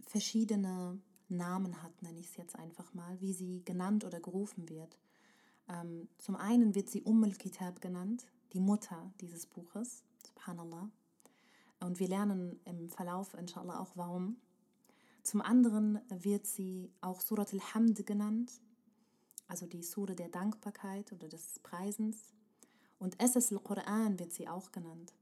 verschiedene 0.00 1.00
Namen 1.28 1.82
hat, 1.82 2.02
nenne 2.02 2.20
ich 2.20 2.26
es 2.26 2.36
jetzt 2.36 2.56
einfach 2.56 2.94
mal, 2.94 3.20
wie 3.20 3.32
sie 3.32 3.64
genannt 3.64 4.04
oder 4.04 4.20
gerufen 4.20 4.68
wird. 4.68 4.98
Ähm, 5.68 6.08
zum 6.18 6.36
einen 6.36 6.74
wird 6.74 6.90
sie 6.90 7.02
Umm 7.02 7.24
al-Kitab 7.24 7.80
genannt, 7.80 8.26
die 8.52 8.60
Mutter 8.60 9.12
dieses 9.20 9.46
Buches, 9.46 10.04
subhanallah. 10.26 10.90
Und 11.82 11.98
wir 11.98 12.08
lernen 12.08 12.60
im 12.64 12.88
Verlauf, 12.88 13.34
inshallah, 13.34 13.80
auch 13.80 13.96
warum. 13.96 14.36
Zum 15.22 15.40
anderen 15.40 16.00
wird 16.08 16.46
sie 16.46 16.92
auch 17.00 17.20
Surat 17.20 17.52
al-Hamd 17.52 18.06
genannt, 18.06 18.60
also 19.48 19.66
die 19.66 19.82
Sure 19.82 20.14
der 20.14 20.28
Dankbarkeit 20.28 21.12
oder 21.12 21.28
des 21.28 21.58
Preisens. 21.60 22.32
Und 22.98 23.20
Esses 23.20 23.52
al-Quran 23.52 24.18
wird 24.18 24.32
sie 24.32 24.48
auch 24.48 24.72
genannt, 24.72 25.12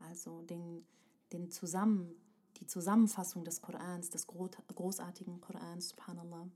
also 0.00 0.42
den, 0.42 0.84
den 1.32 1.50
Zusammen, 1.50 2.14
die 2.58 2.66
Zusammenfassung 2.66 3.44
des 3.44 3.62
Korans, 3.62 4.10
des 4.10 4.26
großartigen 4.26 5.40
Korans, 5.40 5.90
subhanallah. 5.90 6.48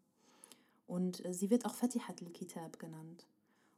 Und 0.86 1.24
äh, 1.24 1.32
sie 1.32 1.50
wird 1.50 1.64
auch 1.64 1.74
Fatihat 1.74 2.20
al-Kitab 2.22 2.78
genannt. 2.78 3.26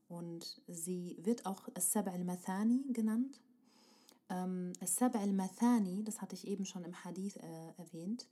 Und 0.09 0.61
sie 0.67 1.19
wird 1.21 1.47
auch 1.47 1.69
As-Sab' 1.75 2.09
al-Mathani 2.09 2.85
genannt. 2.93 3.41
Ähm, 4.35 4.73
As-Sab' 4.81 5.14
al-Mathani, 5.17 6.03
das 6.03 6.21
hatte 6.21 6.35
ich 6.35 6.47
eben 6.47 6.64
schon 6.64 6.85
im 6.85 7.05
Hadith 7.05 7.37
äh, 7.37 7.81
erwähnt, 7.81 8.26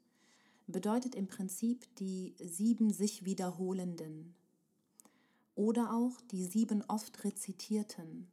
bedeutet 0.67 1.15
im 1.15 1.29
Prinzip 1.29 1.87
die 1.97 2.35
sieben 2.41 2.93
sich 2.93 3.25
wiederholenden 3.25 4.35
oder 5.55 5.93
auch 5.95 6.21
die 6.33 6.45
sieben 6.45 6.83
oft 6.89 7.23
rezitierten 7.25 8.27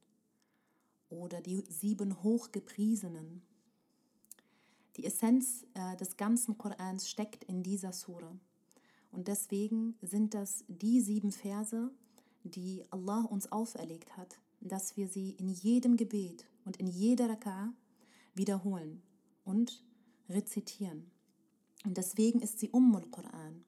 oder 1.09 1.41
die 1.41 1.63
sieben 1.69 2.23
hochgepriesenen. 2.23 3.41
Die 4.97 5.05
Essenz 5.05 5.65
äh, 5.75 5.95
des 5.97 6.17
ganzen 6.17 6.57
Korans 6.57 7.09
steckt 7.09 7.43
in 7.43 7.61
dieser 7.61 7.93
Sure. 7.93 8.39
Und 9.11 9.27
deswegen 9.27 9.95
sind 10.01 10.33
das 10.33 10.63
die 10.67 11.01
sieben 11.01 11.31
Verse, 11.31 11.91
die 12.43 12.83
Allah 12.89 13.21
uns 13.21 13.51
auferlegt 13.51 14.17
hat, 14.17 14.39
dass 14.61 14.97
wir 14.97 15.07
sie 15.07 15.31
in 15.31 15.49
jedem 15.49 15.97
Gebet 15.97 16.48
und 16.65 16.77
in 16.77 16.87
jeder 16.87 17.29
Raka 17.29 17.73
wiederholen 18.33 19.01
und 19.43 19.83
rezitieren. 20.29 21.11
Und 21.85 21.97
deswegen 21.97 22.39
ist 22.39 22.59
sie 22.59 22.69
Ummul 22.69 23.09
Quran, 23.09 23.63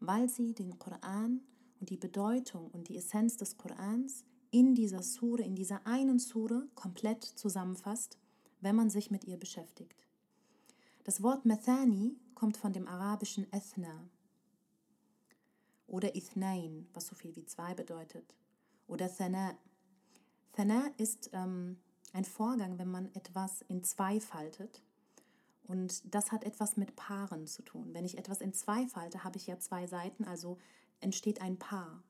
weil 0.00 0.28
sie 0.28 0.54
den 0.54 0.78
Koran 0.78 1.40
und 1.80 1.90
die 1.90 1.96
Bedeutung 1.96 2.70
und 2.70 2.88
die 2.88 2.96
Essenz 2.96 3.36
des 3.36 3.56
Korans 3.56 4.24
in 4.50 4.74
dieser 4.74 5.02
Sure, 5.02 5.42
in 5.42 5.54
dieser 5.54 5.86
einen 5.86 6.18
Sure 6.18 6.68
komplett 6.74 7.24
zusammenfasst, 7.24 8.18
wenn 8.60 8.76
man 8.76 8.90
sich 8.90 9.10
mit 9.10 9.24
ihr 9.24 9.36
beschäftigt. 9.36 10.06
Das 11.04 11.22
Wort 11.22 11.44
Mathani 11.44 12.16
kommt 12.34 12.56
von 12.56 12.72
dem 12.72 12.88
arabischen 12.88 13.46
Ethna 13.52 14.08
oder 15.86 16.16
Ithnain, 16.16 16.88
was 16.94 17.06
so 17.06 17.14
viel 17.14 17.34
wie 17.36 17.44
zwei 17.44 17.74
bedeutet, 17.74 18.34
oder 18.86 19.12
Thana. 19.14 19.56
Thana 20.52 20.88
ist 20.96 21.30
ähm, 21.32 21.76
ein 22.12 22.24
Vorgang, 22.24 22.78
wenn 22.78 22.90
man 22.90 23.14
etwas 23.14 23.62
in 23.68 23.82
zwei 23.84 24.20
faltet 24.20 24.82
und 25.66 26.14
das 26.14 26.30
hat 26.30 26.44
etwas 26.44 26.76
mit 26.76 26.94
Paaren 26.96 27.46
zu 27.46 27.62
tun. 27.62 27.92
Wenn 27.92 28.04
ich 28.04 28.18
etwas 28.18 28.40
in 28.40 28.52
zwei 28.52 28.86
falte, 28.86 29.24
habe 29.24 29.36
ich 29.36 29.46
ja 29.46 29.58
zwei 29.58 29.86
Seiten, 29.86 30.24
also 30.24 30.58
entsteht 31.00 31.40
ein 31.40 31.58
Paar. 31.58 32.02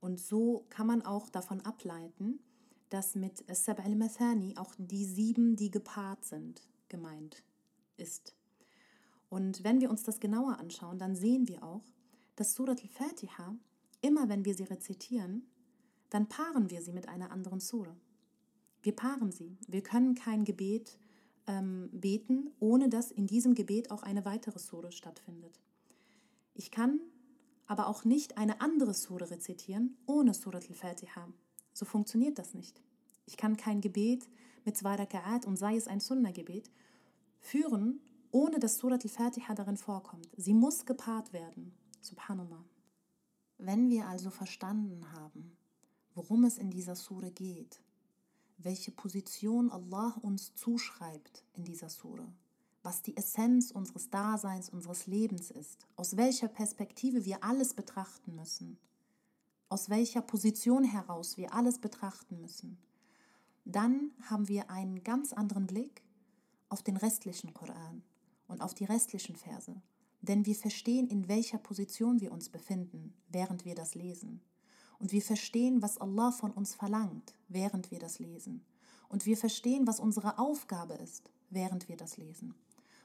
Und 0.00 0.18
so 0.18 0.64
kann 0.70 0.86
man 0.86 1.02
auch 1.04 1.28
davon 1.28 1.60
ableiten, 1.60 2.40
dass 2.88 3.14
mit 3.14 3.44
Sab 3.54 3.84
al-Mathani 3.84 4.56
auch 4.56 4.74
die 4.78 5.04
sieben, 5.04 5.56
die 5.56 5.70
gepaart 5.70 6.24
sind, 6.24 6.62
gemeint 6.88 7.42
ist. 7.96 8.34
Und 9.28 9.64
wenn 9.64 9.80
wir 9.80 9.90
uns 9.90 10.04
das 10.04 10.20
genauer 10.20 10.58
anschauen, 10.58 10.98
dann 10.98 11.16
sehen 11.16 11.48
wir 11.48 11.62
auch, 11.64 11.84
dass 12.36 12.54
Surat 12.54 12.80
al-Fatiha, 12.80 13.54
immer 14.00 14.28
wenn 14.28 14.44
wir 14.44 14.54
sie 14.54 14.64
rezitieren, 14.64 15.46
dann 16.10 16.28
paaren 16.28 16.70
wir 16.70 16.80
sie 16.80 16.92
mit 16.92 17.08
einer 17.08 17.32
anderen 17.32 17.60
Sura. 17.60 17.96
Wir 18.86 18.94
paaren 18.94 19.32
sie. 19.32 19.58
Wir 19.66 19.82
können 19.82 20.14
kein 20.14 20.44
Gebet 20.44 20.96
ähm, 21.48 21.90
beten, 21.90 22.52
ohne 22.60 22.88
dass 22.88 23.10
in 23.10 23.26
diesem 23.26 23.56
Gebet 23.56 23.90
auch 23.90 24.04
eine 24.04 24.24
weitere 24.24 24.60
Sure 24.60 24.92
stattfindet. 24.92 25.60
Ich 26.54 26.70
kann 26.70 27.00
aber 27.66 27.88
auch 27.88 28.04
nicht 28.04 28.38
eine 28.38 28.60
andere 28.60 28.94
Sure 28.94 29.28
rezitieren 29.28 29.96
ohne 30.06 30.34
Surat 30.34 30.68
al-Fatiha. 30.68 31.26
So 31.72 31.84
funktioniert 31.84 32.38
das 32.38 32.54
nicht. 32.54 32.80
Ich 33.26 33.36
kann 33.36 33.56
kein 33.56 33.80
Gebet 33.80 34.28
mit 34.64 34.76
zwei 34.76 34.94
Raka'at 34.94 35.46
und 35.46 35.56
sei 35.56 35.74
es 35.74 35.88
ein 35.88 35.98
Sunnah-Gebet 35.98 36.70
führen, 37.40 38.00
ohne 38.30 38.60
dass 38.60 38.78
Surat 38.78 39.02
al-Fatiha 39.02 39.52
darin 39.54 39.78
vorkommt. 39.78 40.28
Sie 40.36 40.54
muss 40.54 40.86
gepaart 40.86 41.32
werden. 41.32 41.74
Subhanallah. 42.02 42.64
Wenn 43.58 43.90
wir 43.90 44.06
also 44.06 44.30
verstanden 44.30 45.10
haben, 45.10 45.56
worum 46.14 46.44
es 46.44 46.56
in 46.56 46.70
dieser 46.70 46.94
Sure 46.94 47.32
geht, 47.32 47.80
welche 48.58 48.90
Position 48.90 49.70
Allah 49.70 50.16
uns 50.22 50.54
zuschreibt 50.54 51.44
in 51.54 51.64
dieser 51.64 51.88
Sure, 51.88 52.26
was 52.82 53.02
die 53.02 53.16
Essenz 53.16 53.70
unseres 53.70 54.10
Daseins, 54.10 54.70
unseres 54.70 55.06
Lebens 55.06 55.50
ist, 55.50 55.86
aus 55.96 56.16
welcher 56.16 56.48
Perspektive 56.48 57.24
wir 57.24 57.44
alles 57.44 57.74
betrachten 57.74 58.34
müssen, 58.34 58.78
aus 59.68 59.90
welcher 59.90 60.22
Position 60.22 60.84
heraus 60.84 61.36
wir 61.36 61.52
alles 61.52 61.78
betrachten 61.78 62.40
müssen, 62.40 62.78
dann 63.64 64.12
haben 64.22 64.48
wir 64.48 64.70
einen 64.70 65.02
ganz 65.02 65.32
anderen 65.32 65.66
Blick 65.66 66.02
auf 66.68 66.82
den 66.82 66.96
restlichen 66.96 67.52
Koran 67.52 68.02
und 68.46 68.62
auf 68.62 68.74
die 68.74 68.84
restlichen 68.84 69.34
Verse, 69.34 69.74
denn 70.22 70.46
wir 70.46 70.54
verstehen, 70.54 71.08
in 71.08 71.28
welcher 71.28 71.58
Position 71.58 72.20
wir 72.20 72.32
uns 72.32 72.48
befinden, 72.48 73.14
während 73.28 73.64
wir 73.64 73.74
das 73.74 73.94
lesen. 73.94 74.40
Und 74.98 75.12
wir 75.12 75.22
verstehen, 75.22 75.82
was 75.82 75.98
Allah 75.98 76.32
von 76.32 76.50
uns 76.52 76.74
verlangt, 76.74 77.34
während 77.48 77.90
wir 77.90 77.98
das 77.98 78.18
lesen. 78.18 78.64
Und 79.08 79.26
wir 79.26 79.36
verstehen, 79.36 79.86
was 79.86 80.00
unsere 80.00 80.38
Aufgabe 80.38 80.94
ist, 80.94 81.30
während 81.50 81.88
wir 81.88 81.96
das 81.96 82.16
lesen. 82.16 82.54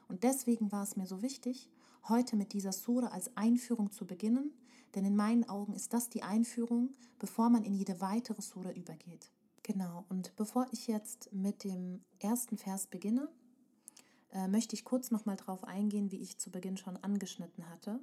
Und 0.08 0.24
deswegen 0.24 0.72
war 0.72 0.82
es 0.82 0.96
mir 0.96 1.06
so 1.06 1.22
wichtig, 1.22 1.70
heute 2.08 2.36
mit 2.36 2.52
dieser 2.52 2.72
Sure 2.72 3.12
als 3.12 3.36
Einführung 3.36 3.92
zu 3.92 4.06
beginnen, 4.06 4.52
denn 4.94 5.04
in 5.04 5.16
meinen 5.16 5.48
Augen 5.48 5.72
ist 5.72 5.92
das 5.92 6.10
die 6.10 6.22
Einführung, 6.22 6.90
bevor 7.18 7.50
man 7.50 7.64
in 7.64 7.74
jede 7.74 8.00
weitere 8.00 8.42
Sure 8.42 8.72
übergeht. 8.72 9.30
Genau, 9.62 10.04
und 10.08 10.34
bevor 10.36 10.66
ich 10.72 10.88
jetzt 10.88 11.32
mit 11.32 11.62
dem 11.64 12.02
ersten 12.18 12.58
Vers 12.58 12.88
beginne, 12.88 13.28
äh, 14.32 14.48
möchte 14.48 14.74
ich 14.74 14.84
kurz 14.84 15.10
nochmal 15.10 15.36
darauf 15.36 15.64
eingehen, 15.64 16.10
wie 16.10 16.20
ich 16.20 16.38
zu 16.38 16.50
Beginn 16.50 16.76
schon 16.76 16.96
angeschnitten 16.96 17.68
hatte, 17.68 18.00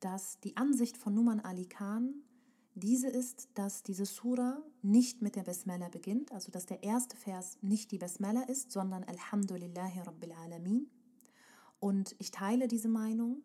dass 0.00 0.40
die 0.40 0.56
Ansicht 0.56 0.96
von 0.96 1.14
Numan 1.14 1.40
Ali 1.40 1.66
Khan 1.66 2.14
diese 2.78 3.08
ist, 3.08 3.48
dass 3.54 3.82
diese 3.82 4.06
Sura 4.06 4.62
nicht 4.82 5.22
mit 5.22 5.36
der 5.36 5.42
Basmala 5.42 5.88
beginnt, 5.88 6.32
also 6.32 6.50
dass 6.50 6.66
der 6.66 6.82
erste 6.82 7.16
Vers 7.16 7.58
nicht 7.62 7.90
die 7.90 7.98
Basmala 7.98 8.42
ist, 8.42 8.72
sondern 8.72 9.04
Alhamdulillahi 9.04 10.00
Rabbil 10.00 10.32
Alamin. 10.32 10.88
Und 11.80 12.14
ich 12.18 12.30
teile 12.30 12.68
diese 12.68 12.88
Meinung 12.88 13.42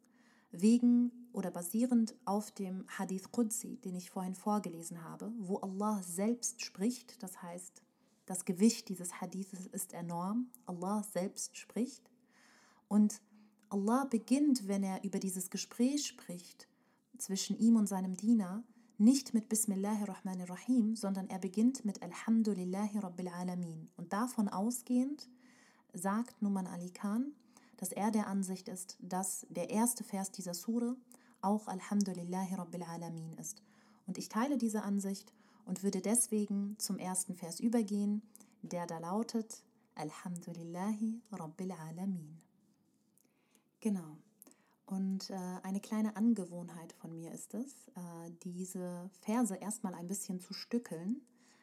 wegen 0.51 1.11
oder 1.33 1.51
basierend 1.51 2.15
auf 2.25 2.51
dem 2.51 2.85
Hadith 2.87 3.31
Qudsi, 3.31 3.77
den 3.77 3.95
ich 3.95 4.11
vorhin 4.11 4.35
vorgelesen 4.35 5.03
habe, 5.03 5.31
wo 5.37 5.57
Allah 5.57 6.01
selbst 6.03 6.61
spricht, 6.61 7.21
das 7.23 7.41
heißt, 7.41 7.81
das 8.25 8.45
Gewicht 8.45 8.87
dieses 8.89 9.19
Hadithes 9.19 9.67
ist 9.67 9.93
enorm, 9.93 10.49
Allah 10.65 11.03
selbst 11.03 11.57
spricht. 11.57 12.09
Und 12.87 13.21
Allah 13.69 14.05
beginnt, 14.05 14.67
wenn 14.67 14.83
er 14.83 15.03
über 15.03 15.19
dieses 15.19 15.49
Gespräch 15.49 16.07
spricht 16.07 16.69
zwischen 17.17 17.57
ihm 17.57 17.75
und 17.75 17.87
seinem 17.87 18.15
Diener, 18.15 18.63
nicht 18.97 19.33
mit 19.33 19.49
Bismillahirrahmanirrahim, 19.49 20.95
sondern 20.95 21.29
er 21.29 21.39
beginnt 21.39 21.83
mit 21.83 22.01
Alhamdulillahi 22.01 22.99
Rabbil 22.99 23.27
Alamin. 23.27 23.89
Und 23.97 24.13
davon 24.13 24.49
ausgehend 24.49 25.29
sagt 25.93 26.41
Numan 26.41 26.67
Ali 26.67 26.91
Khan, 26.91 27.33
dass 27.77 27.91
er 27.91 28.11
der 28.11 28.27
Ansicht 28.27 28.69
ist, 28.69 28.97
dass 28.99 29.45
der 29.49 29.69
erste 29.69 30.03
Vers 30.03 30.31
dieser 30.31 30.53
Sure 30.53 30.95
auch 31.41 31.67
Alhamdulillahi 31.67 32.55
Rabbil 32.55 32.83
Alamin 32.83 33.33
ist. 33.33 33.61
Und 34.05 34.17
ich 34.17 34.29
teile 34.29 34.57
diese 34.57 34.83
Ansicht 34.83 35.33
und 35.65 35.83
würde 35.83 36.01
deswegen 36.01 36.75
zum 36.77 36.97
ersten 36.97 37.35
Vers 37.35 37.59
übergehen, 37.59 38.21
der 38.61 38.85
da 38.87 38.99
lautet 38.99 39.63
Alhamdulillahi 39.95 41.21
Rabbil 41.31 41.71
Alamin. 41.71 42.37
Genau. 43.79 44.17
Und 44.85 45.29
äh, 45.29 45.35
eine 45.63 45.79
kleine 45.79 46.15
Angewohnheit 46.15 46.93
von 46.93 47.15
mir 47.15 47.31
ist 47.31 47.53
es, 47.53 47.87
äh, 47.95 48.31
diese 48.43 49.09
Verse 49.21 49.55
erstmal 49.55 49.93
ein 49.93 50.07
bisschen 50.07 50.39
zu 50.39 50.53
stückeln, 50.53 51.21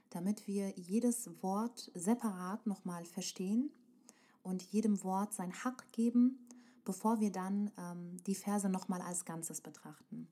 damit 0.09 0.47
wir 0.47 0.71
jedes 0.77 1.31
Wort 1.43 1.91
separat 1.95 2.67
nochmal 2.67 3.05
verstehen 3.05 3.71
und 4.43 4.63
jedem 4.63 5.03
Wort 5.05 5.35
sein 5.35 5.53
Hack 5.53 5.93
geben, 5.93 6.39
bevor 6.85 7.21
wir 7.21 7.31
dann 7.31 7.71
ähm, 7.77 8.17
die 8.27 8.35
Verse 8.35 8.69
nochmal 8.69 9.03
als 9.03 9.25
Ganzes 9.25 9.61
betrachten. 9.61 10.27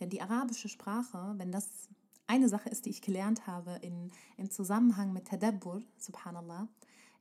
Denn 0.00 0.08
die 0.08 0.22
arabische 0.22 0.68
Sprache, 0.68 1.34
wenn 1.36 1.52
das 1.52 1.88
eine 2.26 2.48
Sache 2.48 2.70
ist, 2.70 2.86
die 2.86 2.90
ich 2.90 3.02
gelernt 3.02 3.46
habe 3.46 3.78
in, 3.82 4.10
im 4.38 4.50
Zusammenhang 4.50 5.12
mit 5.12 5.26
Tadabbur, 5.26 5.82
subhanallah, 5.98 6.68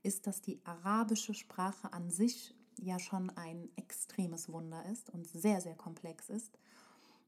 ist, 0.02 0.28
dass 0.28 0.42
die 0.42 0.62
arabische 0.64 1.34
Sprache 1.34 1.92
an 1.92 2.10
sich 2.10 2.56
ja 2.82 3.00
schon 3.00 3.30
ein 3.32 3.70
extremes 3.76 4.50
Wunder 4.50 4.86
ist 4.86 5.10
und 5.10 5.28
sehr, 5.28 5.62
sehr 5.62 5.76
komplex 5.76 6.30
ist. 6.30 6.58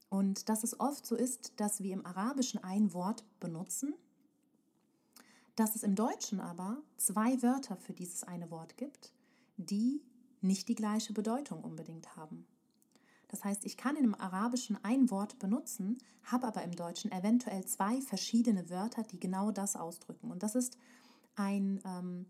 Und 0.08 0.48
dass 0.48 0.62
es 0.62 0.78
oft 0.78 1.06
so 1.06 1.16
ist, 1.16 1.52
dass 1.56 1.82
wir 1.82 1.94
im 1.94 2.04
Arabischen 2.04 2.62
ein 2.62 2.92
Wort 2.92 3.24
benutzen, 3.40 3.94
dass 5.56 5.76
es 5.76 5.82
im 5.82 5.94
Deutschen 5.94 6.40
aber 6.40 6.78
zwei 6.96 7.42
Wörter 7.42 7.76
für 7.76 7.92
dieses 7.92 8.22
eine 8.24 8.50
Wort 8.50 8.76
gibt, 8.76 9.12
die 9.56 10.02
nicht 10.40 10.68
die 10.68 10.74
gleiche 10.74 11.12
Bedeutung 11.12 11.62
unbedingt 11.62 12.16
haben. 12.16 12.46
Das 13.28 13.44
heißt, 13.44 13.64
ich 13.64 13.78
kann 13.78 13.96
im 13.96 14.14
Arabischen 14.14 14.78
ein 14.84 15.10
Wort 15.10 15.38
benutzen, 15.38 15.96
habe 16.24 16.46
aber 16.46 16.62
im 16.62 16.76
Deutschen 16.76 17.10
eventuell 17.10 17.64
zwei 17.64 18.02
verschiedene 18.02 18.68
Wörter, 18.68 19.04
die 19.04 19.18
genau 19.18 19.50
das 19.50 19.74
ausdrücken. 19.74 20.30
Und 20.30 20.42
das 20.42 20.54
ist 20.54 20.76
ein, 21.34 21.80
ähm, 21.86 22.26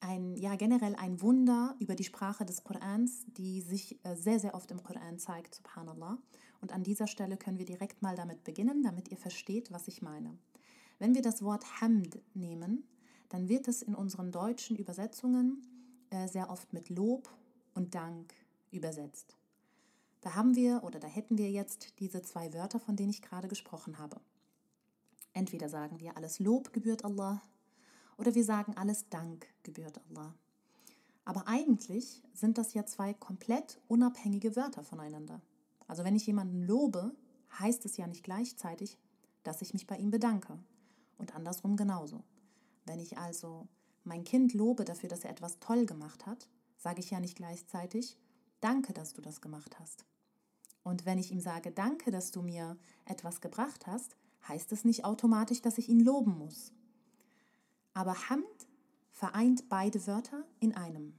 ein 0.00 0.36
ja, 0.36 0.56
generell 0.56 0.94
ein 0.96 1.20
Wunder 1.20 1.76
über 1.78 1.94
die 1.94 2.04
Sprache 2.04 2.44
des 2.44 2.64
Korans, 2.64 3.24
die 3.36 3.60
sich 3.60 3.98
äh, 4.04 4.16
sehr, 4.16 4.40
sehr 4.40 4.54
oft 4.54 4.70
im 4.70 4.82
Koran 4.82 5.18
zeigt, 5.18 5.54
subhanallah. 5.54 6.18
Und 6.60 6.72
an 6.72 6.82
dieser 6.82 7.06
Stelle 7.06 7.36
können 7.36 7.58
wir 7.58 7.66
direkt 7.66 8.02
mal 8.02 8.16
damit 8.16 8.44
beginnen, 8.44 8.82
damit 8.82 9.10
ihr 9.10 9.16
versteht, 9.16 9.70
was 9.72 9.88
ich 9.88 10.02
meine. 10.02 10.36
Wenn 10.98 11.14
wir 11.14 11.22
das 11.22 11.42
Wort 11.42 11.80
Hamd 11.80 12.18
nehmen, 12.34 12.84
dann 13.28 13.48
wird 13.48 13.68
es 13.68 13.82
in 13.82 13.94
unseren 13.94 14.32
deutschen 14.32 14.76
Übersetzungen 14.76 15.62
äh, 16.10 16.28
sehr 16.28 16.50
oft 16.50 16.72
mit 16.72 16.90
Lob 16.90 17.30
und 17.74 17.94
Dank 17.94 18.34
übersetzt. 18.70 19.36
Da 20.20 20.34
haben 20.34 20.54
wir 20.54 20.82
oder 20.84 20.98
da 20.98 21.08
hätten 21.08 21.38
wir 21.38 21.50
jetzt 21.50 21.98
diese 21.98 22.20
zwei 22.22 22.52
Wörter, 22.52 22.78
von 22.80 22.96
denen 22.96 23.10
ich 23.10 23.22
gerade 23.22 23.48
gesprochen 23.48 23.98
habe. 23.98 24.20
Entweder 25.32 25.68
sagen 25.68 26.00
wir, 26.00 26.16
alles 26.16 26.38
Lob 26.40 26.72
gebührt 26.72 27.04
Allah 27.04 27.40
oder 28.20 28.34
wir 28.34 28.44
sagen, 28.44 28.76
alles 28.76 29.08
Dank 29.08 29.46
gebührt 29.62 29.98
Allah. 30.08 30.34
Aber 31.24 31.48
eigentlich 31.48 32.22
sind 32.34 32.58
das 32.58 32.74
ja 32.74 32.84
zwei 32.84 33.14
komplett 33.14 33.80
unabhängige 33.88 34.56
Wörter 34.56 34.84
voneinander. 34.84 35.40
Also 35.86 36.04
wenn 36.04 36.16
ich 36.16 36.26
jemanden 36.26 36.62
lobe, 36.64 37.14
heißt 37.58 37.84
es 37.84 37.96
ja 37.96 38.06
nicht 38.06 38.22
gleichzeitig, 38.22 38.98
dass 39.42 39.62
ich 39.62 39.72
mich 39.72 39.86
bei 39.86 39.96
ihm 39.96 40.10
bedanke. 40.10 40.58
Und 41.18 41.34
andersrum 41.34 41.76
genauso. 41.76 42.22
Wenn 42.84 42.98
ich 42.98 43.18
also 43.18 43.68
mein 44.04 44.24
Kind 44.24 44.54
lobe 44.54 44.84
dafür, 44.84 45.08
dass 45.08 45.24
er 45.24 45.30
etwas 45.30 45.58
toll 45.58 45.86
gemacht 45.86 46.26
hat, 46.26 46.48
sage 46.76 47.00
ich 47.00 47.10
ja 47.10 47.20
nicht 47.20 47.36
gleichzeitig, 47.36 48.18
danke, 48.60 48.92
dass 48.92 49.12
du 49.12 49.22
das 49.22 49.40
gemacht 49.40 49.78
hast. 49.78 50.04
Und 50.82 51.06
wenn 51.06 51.18
ich 51.18 51.30
ihm 51.30 51.40
sage, 51.40 51.72
danke, 51.72 52.10
dass 52.10 52.30
du 52.30 52.42
mir 52.42 52.76
etwas 53.04 53.40
gebracht 53.40 53.86
hast, 53.86 54.16
heißt 54.48 54.72
es 54.72 54.84
nicht 54.84 55.04
automatisch, 55.04 55.60
dass 55.60 55.78
ich 55.78 55.88
ihn 55.88 56.00
loben 56.00 56.38
muss. 56.38 56.72
Aber 58.00 58.14
Hamd 58.30 58.66
vereint 59.10 59.68
beide 59.68 60.06
Wörter 60.06 60.46
in 60.58 60.74
einem. 60.74 61.12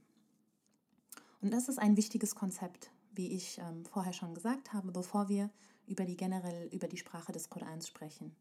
Und 1.40 1.52
das 1.52 1.68
ist 1.68 1.78
ein 1.78 1.96
wichtiges 1.96 2.34
Konzept, 2.34 2.90
wie 3.12 3.28
ich 3.28 3.58
ähm, 3.58 3.84
vorher 3.84 4.12
schon 4.12 4.34
gesagt 4.34 4.72
habe, 4.72 4.90
bevor 4.90 5.28
wir 5.28 5.50
über 5.86 6.04
die 6.04 6.16
generell 6.16 6.66
über 6.74 6.88
die 6.88 6.96
Sprache 6.96 7.30
des 7.30 7.48
Korans 7.50 7.86
sprechen. 7.86 8.34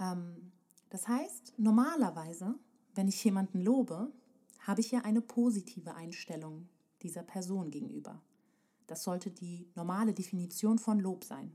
Ähm, 0.00 0.50
das 0.90 1.06
heißt, 1.06 1.54
normalerweise, 1.58 2.56
wenn 2.96 3.06
ich 3.06 3.22
jemanden 3.22 3.60
lobe, 3.60 4.10
habe 4.58 4.80
ich 4.80 4.90
ja 4.90 5.02
eine 5.02 5.20
positive 5.20 5.94
Einstellung 5.94 6.68
dieser 7.02 7.22
Person 7.22 7.70
gegenüber. 7.70 8.20
Das 8.88 9.04
sollte 9.04 9.30
die 9.30 9.70
normale 9.76 10.12
Definition 10.12 10.80
von 10.80 10.98
Lob 10.98 11.22
sein. 11.22 11.54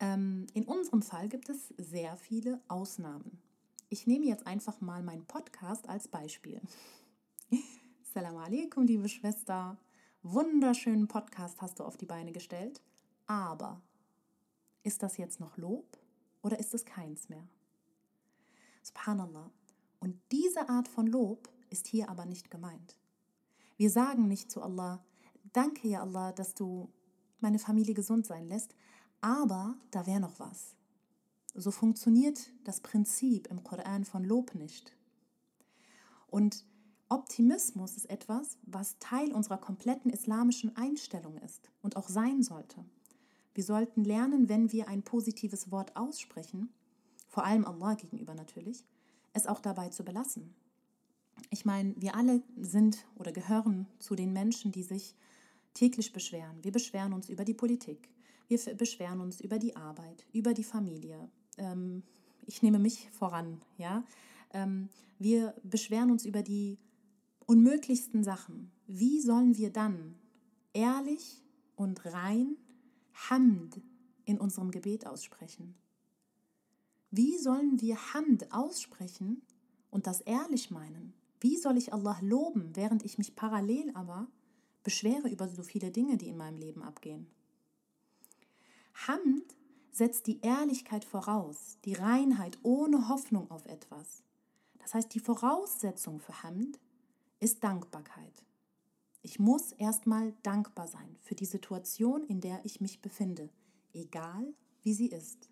Ähm, 0.00 0.46
in 0.54 0.64
unserem 0.64 1.02
Fall 1.02 1.28
gibt 1.28 1.50
es 1.50 1.74
sehr 1.76 2.16
viele 2.16 2.62
Ausnahmen. 2.66 3.42
Ich 3.90 4.06
nehme 4.06 4.26
jetzt 4.26 4.46
einfach 4.46 4.82
mal 4.82 5.02
meinen 5.02 5.24
Podcast 5.24 5.88
als 5.88 6.08
Beispiel. 6.08 6.60
Salam 8.12 8.36
alaikum, 8.36 8.84
liebe 8.84 9.08
Schwester. 9.08 9.78
Wunderschönen 10.22 11.08
Podcast 11.08 11.62
hast 11.62 11.78
du 11.78 11.84
auf 11.84 11.96
die 11.96 12.04
Beine 12.04 12.32
gestellt. 12.32 12.82
Aber 13.26 13.80
ist 14.82 15.02
das 15.02 15.16
jetzt 15.16 15.40
noch 15.40 15.56
Lob 15.56 15.96
oder 16.42 16.58
ist 16.58 16.74
es 16.74 16.84
keins 16.84 17.30
mehr? 17.30 17.48
Subhanallah. 18.82 19.50
Und 20.00 20.20
diese 20.32 20.68
Art 20.68 20.86
von 20.86 21.06
Lob 21.06 21.48
ist 21.70 21.86
hier 21.86 22.10
aber 22.10 22.26
nicht 22.26 22.50
gemeint. 22.50 22.98
Wir 23.78 23.88
sagen 23.88 24.28
nicht 24.28 24.50
zu 24.50 24.60
Allah, 24.60 25.02
danke 25.54 25.88
ja 25.88 26.02
Allah, 26.02 26.32
dass 26.32 26.54
du 26.54 26.92
meine 27.40 27.58
Familie 27.58 27.94
gesund 27.94 28.26
sein 28.26 28.48
lässt, 28.48 28.74
aber 29.22 29.78
da 29.90 30.06
wäre 30.06 30.20
noch 30.20 30.38
was. 30.38 30.77
So 31.60 31.72
funktioniert 31.72 32.52
das 32.62 32.78
Prinzip 32.78 33.48
im 33.48 33.64
Koran 33.64 34.04
von 34.04 34.22
Lob 34.22 34.54
nicht. 34.54 34.94
Und 36.28 36.64
Optimismus 37.08 37.96
ist 37.96 38.08
etwas, 38.08 38.58
was 38.62 39.00
Teil 39.00 39.32
unserer 39.32 39.58
kompletten 39.58 40.12
islamischen 40.12 40.76
Einstellung 40.76 41.36
ist 41.38 41.68
und 41.82 41.96
auch 41.96 42.08
sein 42.08 42.44
sollte. 42.44 42.84
Wir 43.54 43.64
sollten 43.64 44.04
lernen, 44.04 44.48
wenn 44.48 44.70
wir 44.70 44.86
ein 44.86 45.02
positives 45.02 45.72
Wort 45.72 45.96
aussprechen, 45.96 46.68
vor 47.26 47.44
allem 47.44 47.64
Allah 47.64 47.94
gegenüber 47.94 48.34
natürlich, 48.34 48.84
es 49.32 49.48
auch 49.48 49.58
dabei 49.58 49.88
zu 49.88 50.04
belassen. 50.04 50.54
Ich 51.50 51.64
meine, 51.64 51.92
wir 51.96 52.14
alle 52.14 52.40
sind 52.56 53.04
oder 53.16 53.32
gehören 53.32 53.88
zu 53.98 54.14
den 54.14 54.32
Menschen, 54.32 54.70
die 54.70 54.84
sich 54.84 55.16
täglich 55.74 56.12
beschweren. 56.12 56.62
Wir 56.62 56.70
beschweren 56.70 57.12
uns 57.12 57.28
über 57.28 57.44
die 57.44 57.54
Politik, 57.54 58.10
wir 58.46 58.58
beschweren 58.76 59.20
uns 59.20 59.40
über 59.40 59.58
die 59.58 59.74
Arbeit, 59.74 60.24
über 60.32 60.54
die 60.54 60.62
Familie. 60.62 61.28
Ähm, 61.58 62.02
ich 62.46 62.62
nehme 62.62 62.78
mich 62.78 63.10
voran, 63.10 63.60
ja. 63.76 64.04
Ähm, 64.52 64.88
wir 65.18 65.54
beschweren 65.62 66.10
uns 66.10 66.24
über 66.24 66.42
die 66.42 66.78
unmöglichsten 67.46 68.24
Sachen. 68.24 68.70
Wie 68.86 69.20
sollen 69.20 69.56
wir 69.56 69.70
dann 69.70 70.14
ehrlich 70.72 71.42
und 71.76 72.04
rein 72.06 72.56
Hamd 73.28 73.80
in 74.24 74.38
unserem 74.38 74.70
Gebet 74.70 75.06
aussprechen? 75.06 75.74
Wie 77.10 77.38
sollen 77.38 77.80
wir 77.80 77.96
Hamd 78.14 78.52
aussprechen 78.52 79.42
und 79.90 80.06
das 80.06 80.20
ehrlich 80.20 80.70
meinen? 80.70 81.14
Wie 81.40 81.56
soll 81.56 81.76
ich 81.76 81.92
Allah 81.92 82.18
loben, 82.20 82.74
während 82.74 83.04
ich 83.04 83.18
mich 83.18 83.36
parallel 83.36 83.90
aber 83.94 84.28
beschwere 84.82 85.28
über 85.28 85.48
so 85.48 85.62
viele 85.62 85.90
Dinge, 85.90 86.16
die 86.16 86.28
in 86.28 86.36
meinem 86.36 86.58
Leben 86.58 86.82
abgehen? 86.82 87.26
Hamd 89.06 89.56
setzt 89.98 90.26
die 90.28 90.40
Ehrlichkeit 90.40 91.04
voraus, 91.04 91.76
die 91.84 91.94
Reinheit 91.94 92.58
ohne 92.62 93.08
Hoffnung 93.08 93.50
auf 93.50 93.66
etwas. 93.66 94.22
Das 94.78 94.94
heißt, 94.94 95.12
die 95.12 95.20
Voraussetzung 95.20 96.20
für 96.20 96.42
Hamd 96.42 96.78
ist 97.40 97.62
Dankbarkeit. 97.62 98.44
Ich 99.22 99.38
muss 99.38 99.72
erstmal 99.72 100.32
dankbar 100.42 100.86
sein 100.86 101.16
für 101.20 101.34
die 101.34 101.44
Situation, 101.44 102.24
in 102.24 102.40
der 102.40 102.64
ich 102.64 102.80
mich 102.80 103.02
befinde, 103.02 103.50
egal 103.92 104.54
wie 104.82 104.94
sie 104.94 105.08
ist. 105.08 105.50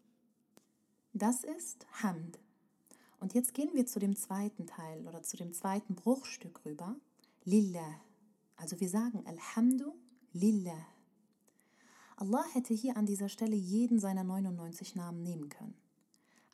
Das 1.12 1.42
ist 1.42 1.86
Hamd. 2.02 2.38
Und 3.18 3.34
jetzt 3.34 3.52
gehen 3.52 3.70
wir 3.74 3.86
zu 3.86 3.98
dem 3.98 4.14
zweiten 4.14 4.66
Teil 4.66 5.06
oder 5.08 5.22
zu 5.22 5.36
dem 5.36 5.52
zweiten 5.52 5.96
Bruchstück 5.96 6.64
rüber. 6.64 6.94
Lillah. 7.44 8.00
Also 8.56 8.78
wir 8.78 8.88
sagen 8.88 9.26
Alhamdu 9.26 9.94
Lillah. 10.32 10.86
Allah 12.16 12.44
hätte 12.52 12.72
hier 12.72 12.96
an 12.96 13.06
dieser 13.06 13.28
Stelle 13.28 13.56
jeden 13.56 14.00
seiner 14.00 14.24
99 14.24 14.94
Namen 14.96 15.22
nehmen 15.22 15.48
können. 15.50 15.76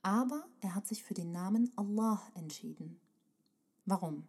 Aber 0.03 0.45
er 0.61 0.75
hat 0.75 0.89
sich 0.89 1.05
für 1.05 1.15
den 1.15 1.31
Namen 1.31 1.71
Allah 1.77 2.21
entschieden. 2.35 3.01
Warum? 3.87 4.27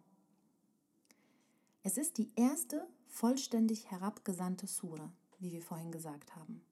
Es 1.82 1.98
ist 1.98 2.18
die 2.18 2.30
erste 2.36 2.86
vollständig 3.08 3.90
herabgesandte 3.90 4.68
Sura, 4.68 5.12
wie 5.38 5.52
wir 5.52 5.62
vorhin 5.62 5.90
gesagt 5.90 6.36
haben. 6.36 6.62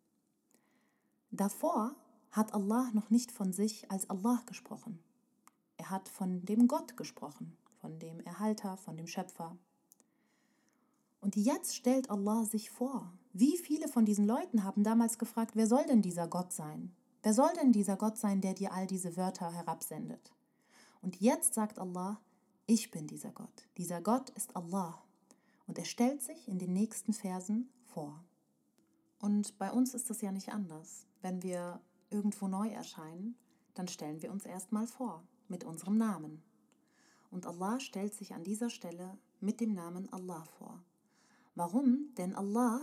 Davor 1.33 1.97
hat 2.31 2.55
Allah 2.55 2.91
noch 2.93 3.11
nicht 3.11 3.33
von 3.33 3.53
sich 3.53 3.91
als 3.91 4.09
Allah 4.09 4.43
gesprochen. 4.47 4.99
Er 5.77 5.91
hat 5.91 6.09
von 6.09 6.45
dem 6.45 6.69
Gott 6.69 6.97
gesprochen, 6.97 7.57
von 7.81 7.99
dem 7.99 8.21
Erhalter, 8.21 8.77
von 8.77 8.97
dem 8.97 9.07
Schöpfer. 9.07 9.57
Und 11.21 11.37
jetzt 11.37 11.75
stellt 11.75 12.11
Allah 12.11 12.45
sich 12.45 12.71
vor. 12.71 13.13
Wie 13.33 13.57
viele 13.57 13.89
von 13.89 14.05
diesen 14.05 14.27
Leuten 14.27 14.63
haben 14.63 14.85
damals 14.85 15.19
gefragt, 15.19 15.53
wer 15.55 15.67
soll 15.67 15.85
denn 15.87 16.03
dieser 16.03 16.29
Gott 16.29 16.53
sein? 16.53 16.93
Wer 17.23 17.33
soll 17.33 17.51
denn 17.55 17.73
dieser 17.73 17.97
Gott 17.97 18.19
sein, 18.19 18.41
der 18.41 18.53
dir 18.53 18.73
all 18.73 18.87
diese 18.87 19.17
Wörter 19.17 19.51
herabsendet? 19.51 20.35
Und 21.01 21.21
jetzt 21.21 21.55
sagt 21.55 21.79
Allah, 21.79 22.21
ich 22.67 22.91
bin 22.91 23.07
dieser 23.07 23.33
Gott. 23.33 23.69
Dieser 23.79 24.01
Gott 24.03 24.31
ist 24.31 24.55
Allah. 24.55 25.03
Und 25.67 25.79
er 25.79 25.85
stellt 25.85 26.21
sich 26.21 26.47
in 26.47 26.59
den 26.59 26.73
nächsten 26.73 27.13
Versen 27.13 27.71
vor. 27.85 28.23
Und 29.19 29.57
bei 29.59 29.71
uns 29.73 29.95
ist 29.95 30.11
es 30.11 30.21
ja 30.21 30.31
nicht 30.31 30.53
anders. 30.53 31.07
Wenn 31.23 31.43
wir 31.43 31.81
irgendwo 32.11 32.49
neu 32.49 32.69
erscheinen, 32.69 33.37
dann 33.75 33.89
stellen 33.89 34.21
wir 34.21 34.31
uns 34.31 34.45
erstmal 34.45 34.87
vor 34.87 35.23
mit 35.49 35.65
unserem 35.65 35.97
Namen. 35.97 36.43
Und 37.31 37.47
Allah 37.47 37.81
stellt 37.81 38.15
sich 38.15 38.35
an 38.35 38.45
dieser 38.45 38.69
Stelle 38.69 39.17
mit 39.41 39.61
dem 39.61 39.73
Namen 39.73 40.13
Allah 40.13 40.45
vor. 40.59 40.83
Warum? 41.55 42.13
Denn 42.19 42.35
Allah 42.35 42.83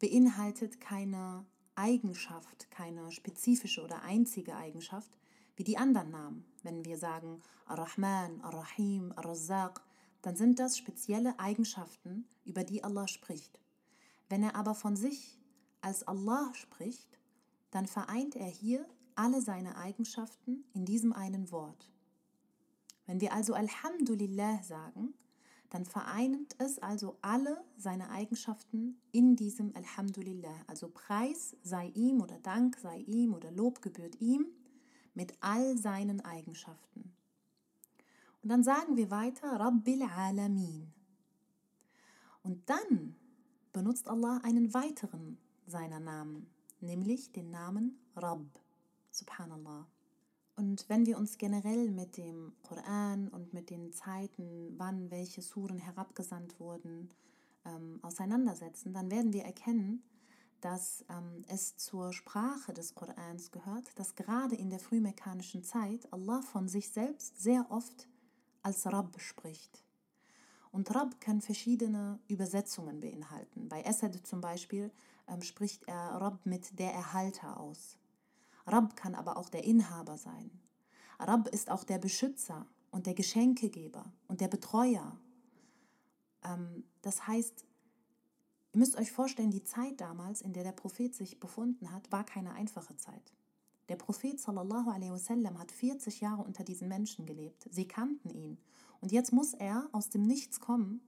beinhaltet 0.00 0.80
keine 0.80 1.44
Eigenschaft, 1.76 2.70
keine 2.70 3.12
spezifische 3.12 3.82
oder 3.82 4.02
einzige 4.02 4.56
Eigenschaft 4.56 5.16
wie 5.56 5.64
die 5.64 5.78
anderen 5.78 6.10
Namen. 6.10 6.44
Wenn 6.62 6.84
wir 6.84 6.98
sagen 6.98 7.40
Ar-Rahman, 7.66 8.40
Ar-Rahim, 8.40 9.12
Ar-Razzaq, 9.14 9.82
dann 10.22 10.36
sind 10.36 10.58
das 10.58 10.76
spezielle 10.76 11.38
Eigenschaften, 11.38 12.26
über 12.44 12.64
die 12.64 12.82
Allah 12.82 13.08
spricht. 13.08 13.60
Wenn 14.28 14.42
er 14.42 14.56
aber 14.56 14.74
von 14.74 14.96
sich 14.96 15.38
als 15.80 16.02
Allah 16.06 16.52
spricht, 16.54 17.18
dann 17.70 17.86
vereint 17.86 18.36
er 18.36 18.48
hier 18.48 18.86
alle 19.14 19.40
seine 19.40 19.76
Eigenschaften 19.76 20.64
in 20.74 20.84
diesem 20.84 21.12
einen 21.12 21.50
Wort. 21.50 21.90
Wenn 23.06 23.20
wir 23.20 23.32
also 23.32 23.54
Alhamdulillah 23.54 24.62
sagen, 24.62 25.14
dann 25.70 25.84
vereint 25.84 26.56
es 26.58 26.80
also 26.80 27.16
alle 27.22 27.64
seine 27.76 28.10
Eigenschaften 28.10 29.00
in 29.12 29.36
diesem 29.36 29.74
Alhamdulillah. 29.76 30.64
Also 30.66 30.88
Preis 30.88 31.56
sei 31.62 31.86
ihm 31.94 32.20
oder 32.20 32.38
Dank 32.40 32.76
sei 32.78 32.98
ihm 32.98 33.34
oder 33.34 33.52
Lob 33.52 33.80
gebührt 33.80 34.20
ihm 34.20 34.46
mit 35.14 35.32
all 35.40 35.78
seinen 35.78 36.20
Eigenschaften. 36.20 37.12
Und 38.42 38.48
dann 38.48 38.64
sagen 38.64 38.96
wir 38.96 39.10
weiter 39.10 39.48
Rabbil 39.60 40.02
Alamin. 40.02 40.92
Und 42.42 42.68
dann 42.68 43.14
benutzt 43.72 44.08
Allah 44.08 44.40
einen 44.42 44.74
weiteren 44.74 45.38
seiner 45.66 46.00
Namen, 46.00 46.50
nämlich 46.80 47.30
den 47.32 47.50
Namen 47.50 47.96
Rabb. 48.16 48.58
Subhanallah. 49.10 49.86
Und 50.60 50.84
wenn 50.90 51.06
wir 51.06 51.16
uns 51.16 51.38
generell 51.38 51.90
mit 51.90 52.18
dem 52.18 52.52
Koran 52.62 53.28
und 53.28 53.54
mit 53.54 53.70
den 53.70 53.94
Zeiten, 53.94 54.74
wann 54.76 55.10
welche 55.10 55.40
Suren 55.40 55.78
herabgesandt 55.78 56.60
wurden, 56.60 57.08
ähm, 57.64 57.98
auseinandersetzen, 58.02 58.92
dann 58.92 59.10
werden 59.10 59.32
wir 59.32 59.44
erkennen, 59.44 60.02
dass 60.60 61.02
ähm, 61.08 61.46
es 61.48 61.78
zur 61.78 62.12
Sprache 62.12 62.74
des 62.74 62.94
Korans 62.94 63.52
gehört, 63.52 63.98
dass 63.98 64.16
gerade 64.16 64.54
in 64.54 64.68
der 64.68 64.80
frühmekkanischen 64.80 65.64
Zeit 65.64 66.12
Allah 66.12 66.42
von 66.42 66.68
sich 66.68 66.90
selbst 66.90 67.40
sehr 67.40 67.64
oft 67.70 68.06
als 68.62 68.84
Rabb 68.84 69.18
spricht. 69.18 69.82
Und 70.72 70.94
Rabb 70.94 71.22
kann 71.22 71.40
verschiedene 71.40 72.18
Übersetzungen 72.28 73.00
beinhalten. 73.00 73.70
Bei 73.70 73.82
Asad 73.86 74.26
zum 74.26 74.42
Beispiel 74.42 74.90
ähm, 75.26 75.40
spricht 75.40 75.88
er 75.88 76.20
Rabb 76.20 76.44
mit 76.44 76.78
der 76.78 76.92
Erhalter 76.92 77.58
aus. 77.58 77.96
Rab 78.70 78.96
kann 78.96 79.14
aber 79.14 79.36
auch 79.36 79.48
der 79.48 79.64
Inhaber 79.64 80.16
sein. 80.16 80.50
Rab 81.18 81.48
ist 81.48 81.70
auch 81.70 81.84
der 81.84 81.98
Beschützer 81.98 82.66
und 82.90 83.06
der 83.06 83.14
Geschenkegeber 83.14 84.04
und 84.28 84.40
der 84.40 84.48
Betreuer. 84.48 85.18
Ähm, 86.44 86.84
das 87.02 87.26
heißt, 87.26 87.64
ihr 88.72 88.78
müsst 88.78 88.96
euch 88.96 89.12
vorstellen, 89.12 89.50
die 89.50 89.64
Zeit 89.64 90.00
damals, 90.00 90.42
in 90.42 90.52
der 90.52 90.64
der 90.64 90.72
Prophet 90.72 91.14
sich 91.14 91.40
befunden 91.40 91.92
hat, 91.92 92.10
war 92.10 92.24
keine 92.24 92.54
einfache 92.54 92.96
Zeit. 92.96 93.32
Der 93.88 93.96
Prophet 93.96 94.38
sallallahu 94.38 94.90
alaihi 94.90 95.10
wasallam 95.10 95.58
hat 95.58 95.72
40 95.72 96.20
Jahre 96.20 96.42
unter 96.42 96.62
diesen 96.62 96.88
Menschen 96.88 97.26
gelebt. 97.26 97.66
Sie 97.70 97.88
kannten 97.88 98.30
ihn. 98.30 98.56
Und 99.00 99.10
jetzt 99.10 99.32
muss 99.32 99.52
er 99.52 99.88
aus 99.92 100.10
dem 100.10 100.22
Nichts 100.26 100.60
kommen 100.60 101.00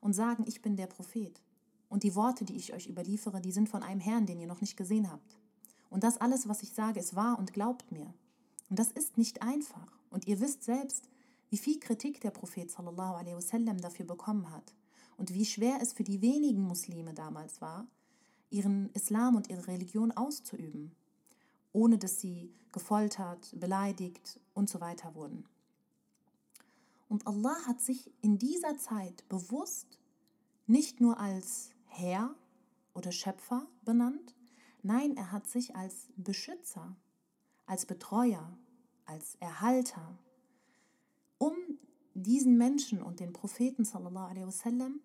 und 0.00 0.12
sagen, 0.12 0.44
ich 0.46 0.62
bin 0.62 0.76
der 0.76 0.86
Prophet. 0.86 1.40
Und 1.88 2.02
die 2.02 2.14
Worte, 2.14 2.44
die 2.44 2.56
ich 2.56 2.72
euch 2.72 2.86
überliefere, 2.86 3.40
die 3.40 3.52
sind 3.52 3.68
von 3.68 3.82
einem 3.82 4.00
Herrn, 4.00 4.26
den 4.26 4.38
ihr 4.38 4.46
noch 4.46 4.60
nicht 4.60 4.76
gesehen 4.76 5.10
habt. 5.10 5.36
Und 5.94 6.02
das 6.02 6.18
alles, 6.18 6.48
was 6.48 6.64
ich 6.64 6.72
sage, 6.72 6.98
ist 6.98 7.14
wahr 7.14 7.38
und 7.38 7.52
glaubt 7.52 7.92
mir. 7.92 8.12
Und 8.68 8.80
das 8.80 8.90
ist 8.90 9.16
nicht 9.16 9.42
einfach. 9.42 9.96
Und 10.10 10.26
ihr 10.26 10.40
wisst 10.40 10.64
selbst, 10.64 11.08
wie 11.50 11.56
viel 11.56 11.78
Kritik 11.78 12.20
der 12.20 12.32
Prophet 12.32 12.68
sallallahu 12.68 13.14
alaihi 13.14 13.36
wasallam 13.36 13.80
dafür 13.80 14.04
bekommen 14.04 14.50
hat 14.50 14.74
und 15.16 15.32
wie 15.32 15.44
schwer 15.44 15.78
es 15.80 15.92
für 15.92 16.02
die 16.02 16.20
wenigen 16.20 16.62
Muslime 16.62 17.14
damals 17.14 17.60
war, 17.60 17.86
ihren 18.50 18.90
Islam 18.90 19.36
und 19.36 19.48
ihre 19.50 19.68
Religion 19.68 20.10
auszuüben, 20.10 20.90
ohne 21.72 21.96
dass 21.96 22.18
sie 22.18 22.52
gefoltert, 22.72 23.54
beleidigt 23.60 24.40
und 24.52 24.68
so 24.68 24.80
weiter 24.80 25.14
wurden. 25.14 25.44
Und 27.08 27.24
Allah 27.28 27.54
hat 27.68 27.80
sich 27.80 28.10
in 28.20 28.36
dieser 28.36 28.76
Zeit 28.78 29.28
bewusst 29.28 30.00
nicht 30.66 31.00
nur 31.00 31.20
als 31.20 31.70
Herr 31.86 32.34
oder 32.94 33.12
Schöpfer 33.12 33.68
benannt, 33.84 34.34
Nein, 34.86 35.16
er 35.16 35.32
hat 35.32 35.48
sich 35.48 35.74
als 35.74 36.08
Beschützer, 36.14 36.94
als 37.64 37.86
Betreuer, 37.86 38.54
als 39.06 39.34
Erhalter, 39.36 40.18
um 41.38 41.54
diesen 42.12 42.58
Menschen 42.58 43.02
und 43.02 43.18
den 43.18 43.32
Propheten 43.32 43.86
sallallahu 43.86 44.28
alaihi 44.28 44.46
wasallam 44.46 45.00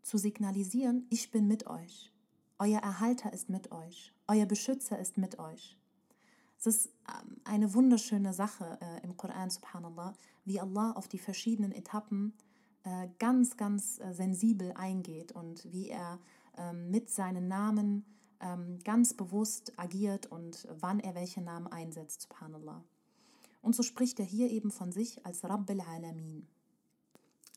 zu 0.00 0.16
signalisieren, 0.16 1.06
ich 1.10 1.30
bin 1.30 1.46
mit 1.46 1.66
euch. 1.66 2.12
Euer 2.58 2.80
Erhalter 2.80 3.30
ist 3.30 3.50
mit 3.50 3.72
euch. 3.72 4.14
Euer 4.26 4.46
Beschützer 4.46 4.98
ist 4.98 5.18
mit 5.18 5.38
euch. 5.38 5.76
Es 6.58 6.66
ist 6.66 6.86
ähm, 7.06 7.36
eine 7.44 7.74
wunderschöne 7.74 8.32
Sache 8.32 8.78
äh, 8.80 9.04
im 9.04 9.18
Koran, 9.18 9.50
subhanallah, 9.50 10.14
wie 10.46 10.60
Allah 10.60 10.92
auf 10.92 11.08
die 11.08 11.18
verschiedenen 11.18 11.72
Etappen 11.72 12.32
äh, 12.84 13.08
ganz, 13.18 13.58
ganz 13.58 14.00
äh, 14.00 14.14
sensibel 14.14 14.72
eingeht 14.72 15.32
und 15.32 15.70
wie 15.70 15.90
er 15.90 16.18
ähm, 16.56 16.90
mit 16.90 17.10
seinen 17.10 17.48
Namen 17.48 18.06
ganz 18.84 19.14
bewusst 19.14 19.72
agiert 19.78 20.26
und 20.26 20.68
wann 20.70 21.00
er 21.00 21.14
welche 21.14 21.40
Namen 21.40 21.66
einsetzt, 21.66 22.22
subhanallah. 22.22 22.84
Und 23.62 23.74
so 23.74 23.82
spricht 23.82 24.20
er 24.20 24.26
hier 24.26 24.50
eben 24.50 24.70
von 24.70 24.92
sich 24.92 25.24
als 25.24 25.44
Rabbil 25.44 25.80
Alamin. 25.80 26.46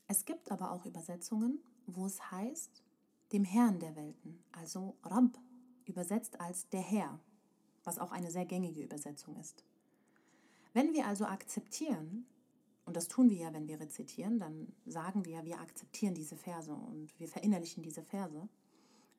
Es 0.06 0.24
gibt 0.24 0.50
aber 0.50 0.72
auch 0.72 0.86
Übersetzungen, 0.86 1.58
wo 1.86 2.06
es 2.06 2.30
heißt, 2.30 2.82
dem 3.32 3.44
Herrn 3.44 3.78
der 3.78 3.94
Welten, 3.94 4.42
also 4.52 4.96
Rabb, 5.02 5.38
übersetzt 5.84 6.40
als 6.40 6.68
der 6.70 6.80
Herr, 6.80 7.20
was 7.84 7.98
auch 7.98 8.12
eine 8.12 8.30
sehr 8.30 8.46
gängige 8.46 8.82
Übersetzung 8.82 9.36
ist. 9.36 9.64
Wenn 10.72 10.92
wir 10.94 11.06
also 11.06 11.26
akzeptieren, 11.26 12.26
und 12.86 12.96
das 12.96 13.08
tun 13.08 13.28
wir 13.28 13.36
ja, 13.36 13.52
wenn 13.52 13.68
wir 13.68 13.80
rezitieren, 13.80 14.38
dann 14.38 14.72
sagen 14.86 15.24
wir 15.26 15.32
ja, 15.32 15.44
wir 15.44 15.60
akzeptieren 15.60 16.14
diese 16.14 16.36
Verse 16.36 16.72
und 16.72 17.18
wir 17.18 17.28
verinnerlichen 17.28 17.82
diese 17.82 18.02
Verse, 18.02 18.48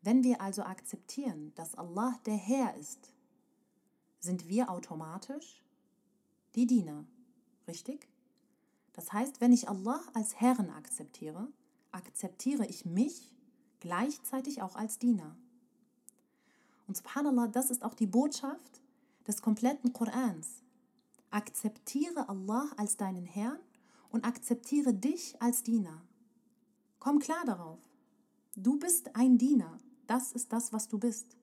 wenn 0.01 0.23
wir 0.23 0.41
also 0.41 0.63
akzeptieren, 0.63 1.53
dass 1.55 1.75
Allah 1.75 2.17
der 2.25 2.35
Herr 2.35 2.75
ist, 2.75 3.11
sind 4.19 4.47
wir 4.47 4.69
automatisch 4.69 5.61
die 6.55 6.67
Diener, 6.67 7.05
richtig? 7.67 8.07
Das 8.93 9.13
heißt, 9.13 9.39
wenn 9.41 9.53
ich 9.53 9.69
Allah 9.69 10.01
als 10.13 10.39
Herrn 10.39 10.69
akzeptiere, 10.69 11.47
akzeptiere 11.91 12.65
ich 12.65 12.85
mich 12.85 13.33
gleichzeitig 13.79 14.61
auch 14.61 14.75
als 14.75 14.99
Diener. 14.99 15.35
Und 16.87 16.97
subhanallah, 16.97 17.47
das 17.47 17.69
ist 17.69 17.83
auch 17.83 17.93
die 17.93 18.07
Botschaft 18.07 18.81
des 19.27 19.41
kompletten 19.41 19.93
Korans. 19.93 20.63
Akzeptiere 21.29 22.27
Allah 22.27 22.69
als 22.77 22.97
deinen 22.97 23.25
Herrn 23.25 23.59
und 24.09 24.25
akzeptiere 24.25 24.93
dich 24.93 25.39
als 25.41 25.63
Diener. 25.63 26.01
Komm 26.99 27.19
klar 27.19 27.45
darauf. 27.45 27.79
Du 28.55 28.79
bist 28.79 29.15
ein 29.15 29.37
Diener. 29.37 29.77
Das 30.09 30.31
ist 30.31 30.51
das, 30.51 30.73
was 30.73 30.87
du 30.87 30.97
bist. 30.97 31.37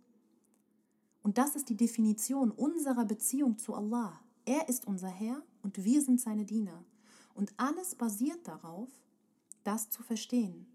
Und 1.22 1.38
das 1.38 1.54
ist 1.54 1.68
die 1.68 1.76
Definition 1.76 2.50
unserer 2.50 3.04
Beziehung 3.04 3.58
zu 3.58 3.74
Allah. 3.74 4.20
Er 4.44 4.68
ist 4.68 4.88
unser 4.88 5.06
Herr 5.06 5.40
und 5.62 5.84
wir 5.84 6.02
sind 6.02 6.20
seine 6.20 6.44
Diener. 6.44 6.84
Und 7.32 7.54
alles 7.58 7.94
basiert 7.94 8.48
darauf, 8.48 8.88
das 9.62 9.88
zu 9.88 10.02
verstehen. 10.02 10.66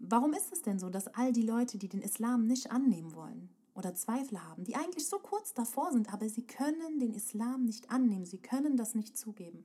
Warum 0.00 0.32
ist 0.32 0.52
es 0.52 0.62
denn 0.62 0.80
so, 0.80 0.90
dass 0.90 1.06
all 1.06 1.32
die 1.32 1.46
Leute, 1.46 1.78
die 1.78 1.88
den 1.88 2.02
Islam 2.02 2.48
nicht 2.48 2.72
annehmen 2.72 3.14
wollen 3.14 3.48
oder 3.76 3.94
Zweifel 3.94 4.42
haben, 4.42 4.64
die 4.64 4.74
eigentlich 4.74 5.06
so 5.06 5.20
kurz 5.20 5.54
davor 5.54 5.92
sind, 5.92 6.12
aber 6.12 6.28
sie 6.28 6.42
können 6.42 6.98
den 6.98 7.14
Islam 7.14 7.64
nicht 7.64 7.92
annehmen, 7.92 8.26
sie 8.26 8.38
können 8.38 8.76
das 8.76 8.96
nicht 8.96 9.16
zugeben? 9.16 9.64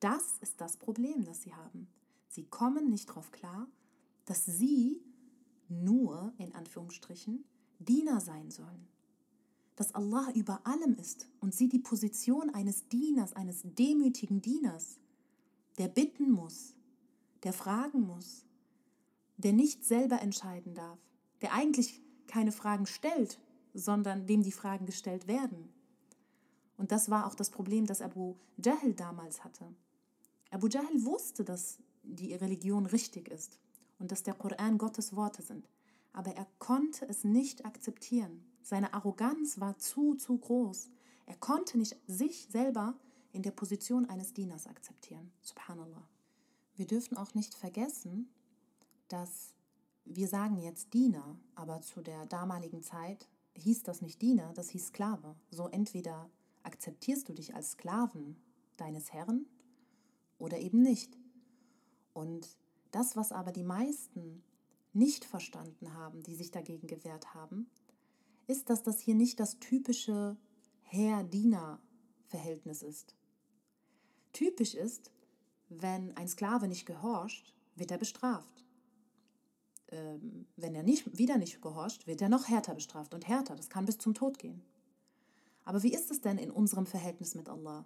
Das 0.00 0.38
ist 0.40 0.62
das 0.62 0.78
Problem, 0.78 1.26
das 1.26 1.42
sie 1.42 1.52
haben. 1.52 1.88
Sie 2.30 2.44
kommen 2.44 2.88
nicht 2.88 3.10
darauf 3.10 3.32
klar, 3.32 3.68
dass 4.24 4.46
sie 4.46 5.02
nur, 5.70 6.32
in 6.38 6.54
Anführungsstrichen, 6.54 7.44
Diener 7.78 8.20
sein 8.20 8.50
sollen. 8.50 8.88
Dass 9.76 9.94
Allah 9.94 10.30
über 10.34 10.66
allem 10.66 10.94
ist 10.94 11.28
und 11.40 11.54
sie 11.54 11.68
die 11.68 11.78
Position 11.78 12.50
eines 12.50 12.88
Dieners, 12.88 13.32
eines 13.34 13.62
demütigen 13.62 14.42
Dieners, 14.42 14.98
der 15.78 15.88
bitten 15.88 16.30
muss, 16.32 16.74
der 17.44 17.52
fragen 17.52 18.00
muss, 18.00 18.44
der 19.36 19.52
nicht 19.52 19.84
selber 19.84 20.20
entscheiden 20.20 20.74
darf, 20.74 20.98
der 21.40 21.52
eigentlich 21.52 22.02
keine 22.26 22.50
Fragen 22.50 22.86
stellt, 22.86 23.38
sondern 23.72 24.26
dem 24.26 24.42
die 24.42 24.52
Fragen 24.52 24.86
gestellt 24.86 25.28
werden. 25.28 25.68
Und 26.76 26.90
das 26.90 27.10
war 27.10 27.26
auch 27.26 27.34
das 27.34 27.50
Problem, 27.50 27.86
das 27.86 28.02
Abu 28.02 28.34
Jahl 28.56 28.94
damals 28.94 29.44
hatte. 29.44 29.64
Abu 30.50 30.66
Jahl 30.66 31.04
wusste, 31.04 31.44
dass 31.44 31.78
die 32.02 32.34
Religion 32.34 32.86
richtig 32.86 33.28
ist 33.28 33.60
und 33.98 34.12
dass 34.12 34.22
der 34.22 34.34
Koran 34.34 34.78
Gottes 34.78 35.14
Worte 35.14 35.42
sind. 35.42 35.68
Aber 36.12 36.34
er 36.34 36.46
konnte 36.58 37.08
es 37.08 37.24
nicht 37.24 37.64
akzeptieren. 37.64 38.44
Seine 38.62 38.94
Arroganz 38.94 39.60
war 39.60 39.78
zu, 39.78 40.14
zu 40.14 40.36
groß. 40.38 40.90
Er 41.26 41.36
konnte 41.36 41.78
nicht 41.78 41.96
sich 42.06 42.48
selber 42.50 42.98
in 43.32 43.42
der 43.42 43.50
Position 43.50 44.06
eines 44.06 44.32
Dieners 44.32 44.66
akzeptieren. 44.66 45.30
Subhanallah. 45.42 46.08
Wir 46.74 46.86
dürfen 46.86 47.16
auch 47.16 47.34
nicht 47.34 47.54
vergessen, 47.54 48.28
dass 49.08 49.54
wir 50.04 50.28
sagen 50.28 50.58
jetzt 50.58 50.94
Diener, 50.94 51.38
aber 51.54 51.82
zu 51.82 52.00
der 52.00 52.26
damaligen 52.26 52.82
Zeit 52.82 53.28
hieß 53.56 53.82
das 53.82 54.00
nicht 54.00 54.22
Diener, 54.22 54.52
das 54.54 54.70
hieß 54.70 54.88
Sklave. 54.88 55.34
So 55.50 55.68
entweder 55.68 56.30
akzeptierst 56.62 57.28
du 57.28 57.34
dich 57.34 57.54
als 57.54 57.72
Sklaven 57.72 58.36
deines 58.76 59.12
Herrn 59.12 59.46
oder 60.38 60.58
eben 60.58 60.80
nicht. 60.80 61.18
Und 62.12 62.56
das, 62.90 63.16
was 63.16 63.32
aber 63.32 63.52
die 63.52 63.64
meisten 63.64 64.42
nicht 64.92 65.24
verstanden 65.24 65.94
haben, 65.94 66.22
die 66.22 66.34
sich 66.34 66.50
dagegen 66.50 66.86
gewehrt 66.86 67.34
haben, 67.34 67.68
ist, 68.46 68.70
dass 68.70 68.82
das 68.82 69.00
hier 69.00 69.14
nicht 69.14 69.40
das 69.40 69.58
typische 69.58 70.36
Herr-Diener-Verhältnis 70.82 72.82
ist. 72.82 73.14
Typisch 74.32 74.74
ist, 74.74 75.10
wenn 75.68 76.16
ein 76.16 76.28
Sklave 76.28 76.66
nicht 76.66 76.86
gehorcht, 76.86 77.54
wird 77.76 77.90
er 77.90 77.98
bestraft. 77.98 78.64
Ähm, 79.88 80.46
wenn 80.56 80.74
er 80.74 80.82
nicht, 80.82 81.18
wieder 81.18 81.38
nicht 81.38 81.60
gehorcht, 81.60 82.06
wird 82.06 82.22
er 82.22 82.28
noch 82.28 82.48
härter 82.48 82.74
bestraft 82.74 83.14
und 83.14 83.28
härter. 83.28 83.54
Das 83.54 83.70
kann 83.70 83.84
bis 83.84 83.98
zum 83.98 84.14
Tod 84.14 84.38
gehen. 84.38 84.62
Aber 85.64 85.82
wie 85.82 85.92
ist 85.92 86.10
es 86.10 86.22
denn 86.22 86.38
in 86.38 86.50
unserem 86.50 86.86
Verhältnis 86.86 87.34
mit 87.34 87.48
Allah? 87.48 87.84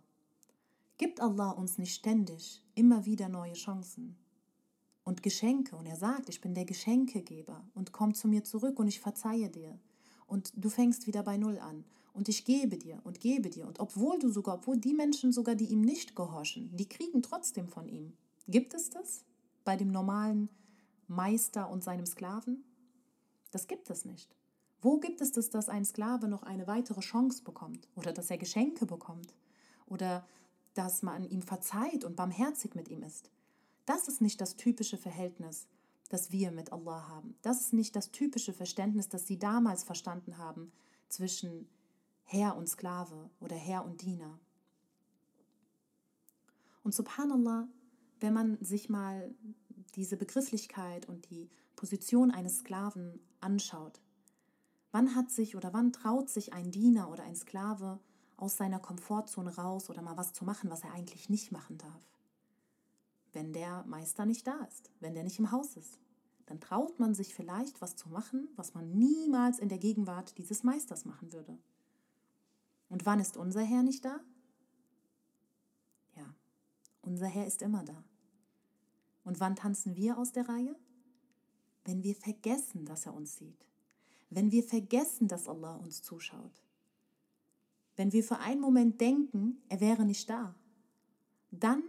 Gibt 0.99 1.21
Allah 1.21 1.51
uns 1.51 1.79
nicht 1.79 1.95
ständig 1.95 2.65
immer 2.75 3.07
wieder 3.07 3.29
neue 3.29 3.55
Chancen 3.55 4.17
und 5.05 5.23
Geschenke? 5.23 5.77
Und 5.77 5.87
er 5.87 5.97
sagt, 5.97 6.29
ich 6.29 6.41
bin 6.41 6.55
der 6.55 6.65
Geschenkegeber 6.65 7.65
und 7.75 7.93
komm 7.93 8.15
zu 8.15 8.29
mir 8.29 8.45
zurück 8.45 8.79
und 8.79 8.89
ich 8.89 9.01
verzeihe 9.01 9.49
dir. 9.49 9.79
Und 10.27 10.53
du 10.57 10.69
fängst 10.71 11.07
wieder 11.07 11.23
bei 11.23 11.37
Null 11.37 11.59
an. 11.59 11.85
Und 12.15 12.29
ich 12.29 12.45
gebe 12.45 12.77
dir 12.77 13.01
und 13.05 13.21
gebe 13.21 13.49
dir. 13.49 13.67
Und 13.67 13.81
obwohl 13.81 14.19
du 14.19 14.31
sogar, 14.31 14.57
obwohl 14.57 14.79
die 14.79 14.95
Menschen 14.95 15.33
sogar, 15.33 15.55
die 15.55 15.67
ihm 15.67 15.81
nicht 15.81 16.15
gehorchen, 16.15 16.71
die 16.77 16.89
kriegen 16.89 17.23
trotzdem 17.23 17.69
von 17.69 17.89
ihm. 17.89 18.13
Gibt 18.49 18.75
es 18.75 18.91
das 18.91 19.25
bei 19.65 19.77
dem 19.77 19.91
normalen 19.91 20.51
Meister 21.09 21.71
und 21.71 21.83
seinem 21.83 22.07
Sklaven? 22.07 22.65
Das 23.51 23.67
gibt 23.67 23.89
es 23.91 24.05
nicht. 24.05 24.35
Wo 24.81 24.99
gibt 24.99 25.21
es 25.21 25.33
das, 25.33 25.49
dass 25.49 25.69
ein 25.69 25.85
Sklave 25.85 26.29
noch 26.29 26.43
eine 26.43 26.67
weitere 26.67 27.01
Chance 27.01 27.45
bekommt 27.45 27.89
oder 27.95 28.13
dass 28.13 28.31
er 28.31 28.39
Geschenke 28.39 28.85
bekommt 28.85 29.33
oder 29.87 30.27
dass 30.75 31.03
man 31.03 31.25
ihm 31.25 31.43
verzeiht 31.43 32.05
und 32.05 32.17
barmherzig 32.17 32.75
mit 32.75 32.89
ihm 32.89 33.03
ist? 33.05 33.31
Das 33.87 34.09
ist 34.09 34.21
nicht 34.21 34.41
das 34.41 34.57
typische 34.57 34.97
Verhältnis, 34.97 35.67
das 36.09 36.31
wir 36.31 36.53
mit 36.53 36.73
Allah 36.73 37.09
haben. 37.09 37.37
Das 37.43 37.61
ist 37.61 37.73
nicht 37.73 37.97
das 37.97 38.11
typische 38.11 38.53
Verständnis, 38.53 39.09
das 39.09 39.27
sie 39.27 39.39
damals 39.39 39.83
verstanden 39.83 40.39
haben 40.39 40.73
zwischen 41.09 41.69
Herr 42.25 42.57
und 42.57 42.69
Sklave 42.69 43.31
oder 43.41 43.57
Herr 43.57 43.85
und 43.85 44.03
Diener. 44.03 44.39
Und 46.83 46.95
subhanallah, 46.95 47.69
wenn 48.21 48.35
man 48.35 48.59
sich 48.63 48.89
mal 48.89 49.35
diese 49.95 50.17
Begrifflichkeit 50.17 51.09
und 51.09 51.29
die 51.31 51.49
Position 51.77 52.31
eines 52.31 52.59
Sklaven 52.59 53.21
anschaut, 53.41 54.01
wann 54.91 55.15
hat 55.15 55.31
sich 55.31 55.57
oder 55.57 55.73
wann 55.73 55.93
traut 55.93 56.29
sich 56.29 56.53
ein 56.53 56.71
Diener 56.71 57.11
oder 57.11 57.25
ein 57.25 57.37
Sklave 57.37 58.01
aus 58.37 58.57
seiner 58.57 58.79
Komfortzone 58.79 59.55
raus 59.57 59.91
oder 59.91 60.03
mal 60.03 60.17
was 60.17 60.33
zu 60.33 60.45
machen, 60.45 60.71
was 60.71 60.83
er 60.83 60.93
eigentlich 60.93 61.29
nicht 61.29 61.53
machen 61.53 61.79
darf? 61.79 62.12
Wenn 63.33 63.53
der 63.53 63.85
Meister 63.85 64.27
nicht 64.27 64.47
da 64.47 64.65
ist, 64.65 64.91
wenn 65.01 65.15
der 65.15 65.25
nicht 65.25 65.39
im 65.39 65.51
Haus 65.51 65.77
ist, 65.77 65.99
dann 66.47 66.61
traut 66.61 66.99
man 66.99 67.15
sich 67.15 67.35
vielleicht 67.35 67.81
was 67.81 67.97
zu 67.97 68.09
machen, 68.09 68.49
was 68.57 68.75
man 68.75 68.93
niemals 68.99 69.59
in 69.59 69.69
der 69.69 69.79
Gegenwart 69.79 70.37
dieses 70.39 70.63
Meisters 70.63 71.05
machen 71.05 71.33
würde. 71.33 71.59
Und 72.89 73.07
wann 73.07 73.21
ist 73.21 73.37
unser 73.37 73.63
Herr 73.63 73.83
nicht 73.83 74.05
da? 74.05 74.21
Ja, 76.17 76.35
unser 77.01 77.27
Herr 77.27 77.47
ist 77.47 77.63
immer 77.63 77.85
da. 77.85 78.05
Und 79.25 79.41
wann 79.41 79.57
tanzen 79.57 79.97
wir 79.97 80.19
aus 80.19 80.33
der 80.33 80.49
Reihe? 80.49 80.77
Wenn 81.85 82.03
wir 82.03 82.15
vergessen, 82.15 82.85
dass 82.85 83.07
er 83.07 83.15
uns 83.15 83.37
sieht. 83.37 83.67
Wenn 84.29 84.51
wir 84.51 84.63
vergessen, 84.63 85.29
dass 85.29 85.49
Allah 85.49 85.77
uns 85.77 86.03
zuschaut. 86.03 86.63
Wenn 87.97 88.13
wir 88.13 88.25
für 88.25 88.39
einen 88.39 88.61
Moment 88.61 89.01
denken, 89.01 89.63
er 89.69 89.81
wäre 89.81 90.05
nicht 90.05 90.29
da. 90.29 90.55
Dann 91.51 91.83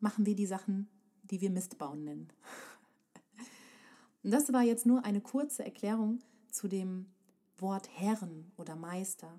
machen 0.00 0.26
wir 0.26 0.34
die 0.34 0.46
Sachen, 0.46 0.88
die 1.24 1.40
wir 1.40 1.50
Mistbauen 1.50 2.04
nennen. 2.04 2.28
Und 4.22 4.30
das 4.30 4.52
war 4.52 4.62
jetzt 4.62 4.86
nur 4.86 5.04
eine 5.04 5.20
kurze 5.20 5.64
Erklärung 5.64 6.20
zu 6.50 6.68
dem 6.68 7.06
Wort 7.58 7.88
Herren 7.98 8.50
oder 8.56 8.76
Meister, 8.76 9.38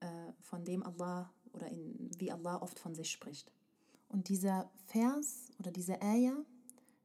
äh, 0.00 0.32
von 0.40 0.64
dem 0.64 0.82
Allah 0.82 1.30
oder 1.52 1.68
in, 1.68 2.10
wie 2.18 2.32
Allah 2.32 2.60
oft 2.62 2.78
von 2.78 2.94
sich 2.94 3.10
spricht. 3.10 3.50
Und 4.08 4.28
dieser 4.28 4.70
Vers 4.86 5.50
oder 5.58 5.70
diese 5.70 6.00
Ayah 6.00 6.44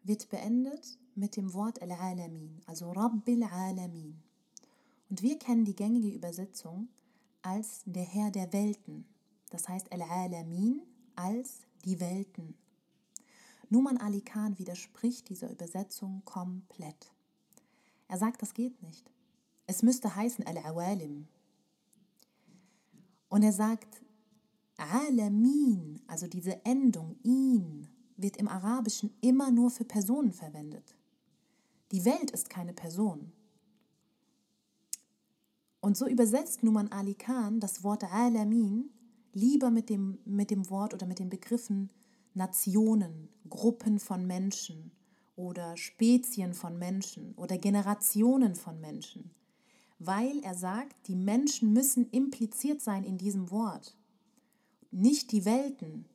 wird 0.03 0.29
beendet 0.29 0.97
mit 1.15 1.35
dem 1.35 1.53
Wort 1.53 1.81
Al-Alamin, 1.81 2.61
also 2.65 2.91
Rabbil 2.91 3.43
Alamin. 3.43 4.21
Und 5.09 5.21
wir 5.21 5.37
kennen 5.37 5.65
die 5.65 5.75
gängige 5.75 6.09
Übersetzung 6.09 6.87
als 7.41 7.81
der 7.85 8.03
Herr 8.03 8.31
der 8.31 8.53
Welten. 8.53 9.05
Das 9.49 9.67
heißt 9.67 9.91
Al-Alamin 9.91 10.81
als 11.15 11.67
die 11.85 11.99
Welten. 11.99 12.55
Numan 13.69 13.97
Ali 13.97 14.21
Khan 14.21 14.59
widerspricht 14.59 15.29
dieser 15.29 15.49
Übersetzung 15.49 16.23
komplett. 16.25 17.13
Er 18.07 18.17
sagt, 18.17 18.41
das 18.41 18.53
geht 18.53 18.81
nicht. 18.83 19.09
Es 19.65 19.81
müsste 19.83 20.15
heißen 20.15 20.45
Al-Awalim. 20.45 21.27
Und 23.29 23.43
er 23.43 23.53
sagt, 23.53 24.01
Alamin, 24.75 26.01
also 26.07 26.27
diese 26.27 26.65
Endung 26.65 27.15
in, 27.23 27.87
wird 28.17 28.37
im 28.37 28.49
Arabischen 28.49 29.15
immer 29.21 29.51
nur 29.51 29.71
für 29.71 29.85
Personen 29.85 30.33
verwendet. 30.33 30.95
Die 31.91 32.03
Welt 32.03 32.31
ist 32.31 32.49
keine 32.49 32.73
Person. 32.73 33.31
Und 35.79 35.97
so 35.97 36.07
übersetzt 36.07 36.63
Numan 36.63 36.91
Ali 36.91 37.15
Khan 37.15 37.59
das 37.59 37.83
Wort 37.83 38.03
Alamin 38.03 38.89
lieber 39.33 39.69
mit 39.71 39.89
dem, 39.89 40.19
mit 40.25 40.51
dem 40.51 40.69
Wort 40.69 40.93
oder 40.93 41.05
mit 41.05 41.19
den 41.19 41.29
Begriffen 41.29 41.89
Nationen, 42.33 43.29
Gruppen 43.49 43.99
von 43.99 44.25
Menschen 44.25 44.91
oder 45.35 45.75
Spezien 45.77 46.53
von 46.53 46.77
Menschen 46.77 47.33
oder 47.35 47.57
Generationen 47.57 48.55
von 48.55 48.79
Menschen, 48.79 49.31
weil 49.99 50.39
er 50.43 50.55
sagt, 50.55 51.07
die 51.07 51.15
Menschen 51.15 51.73
müssen 51.73 52.09
impliziert 52.09 52.81
sein 52.81 53.03
in 53.03 53.17
diesem 53.17 53.51
Wort 53.51 53.97
nicht 54.91 55.31
die 55.31 55.45
Welten, 55.45 56.05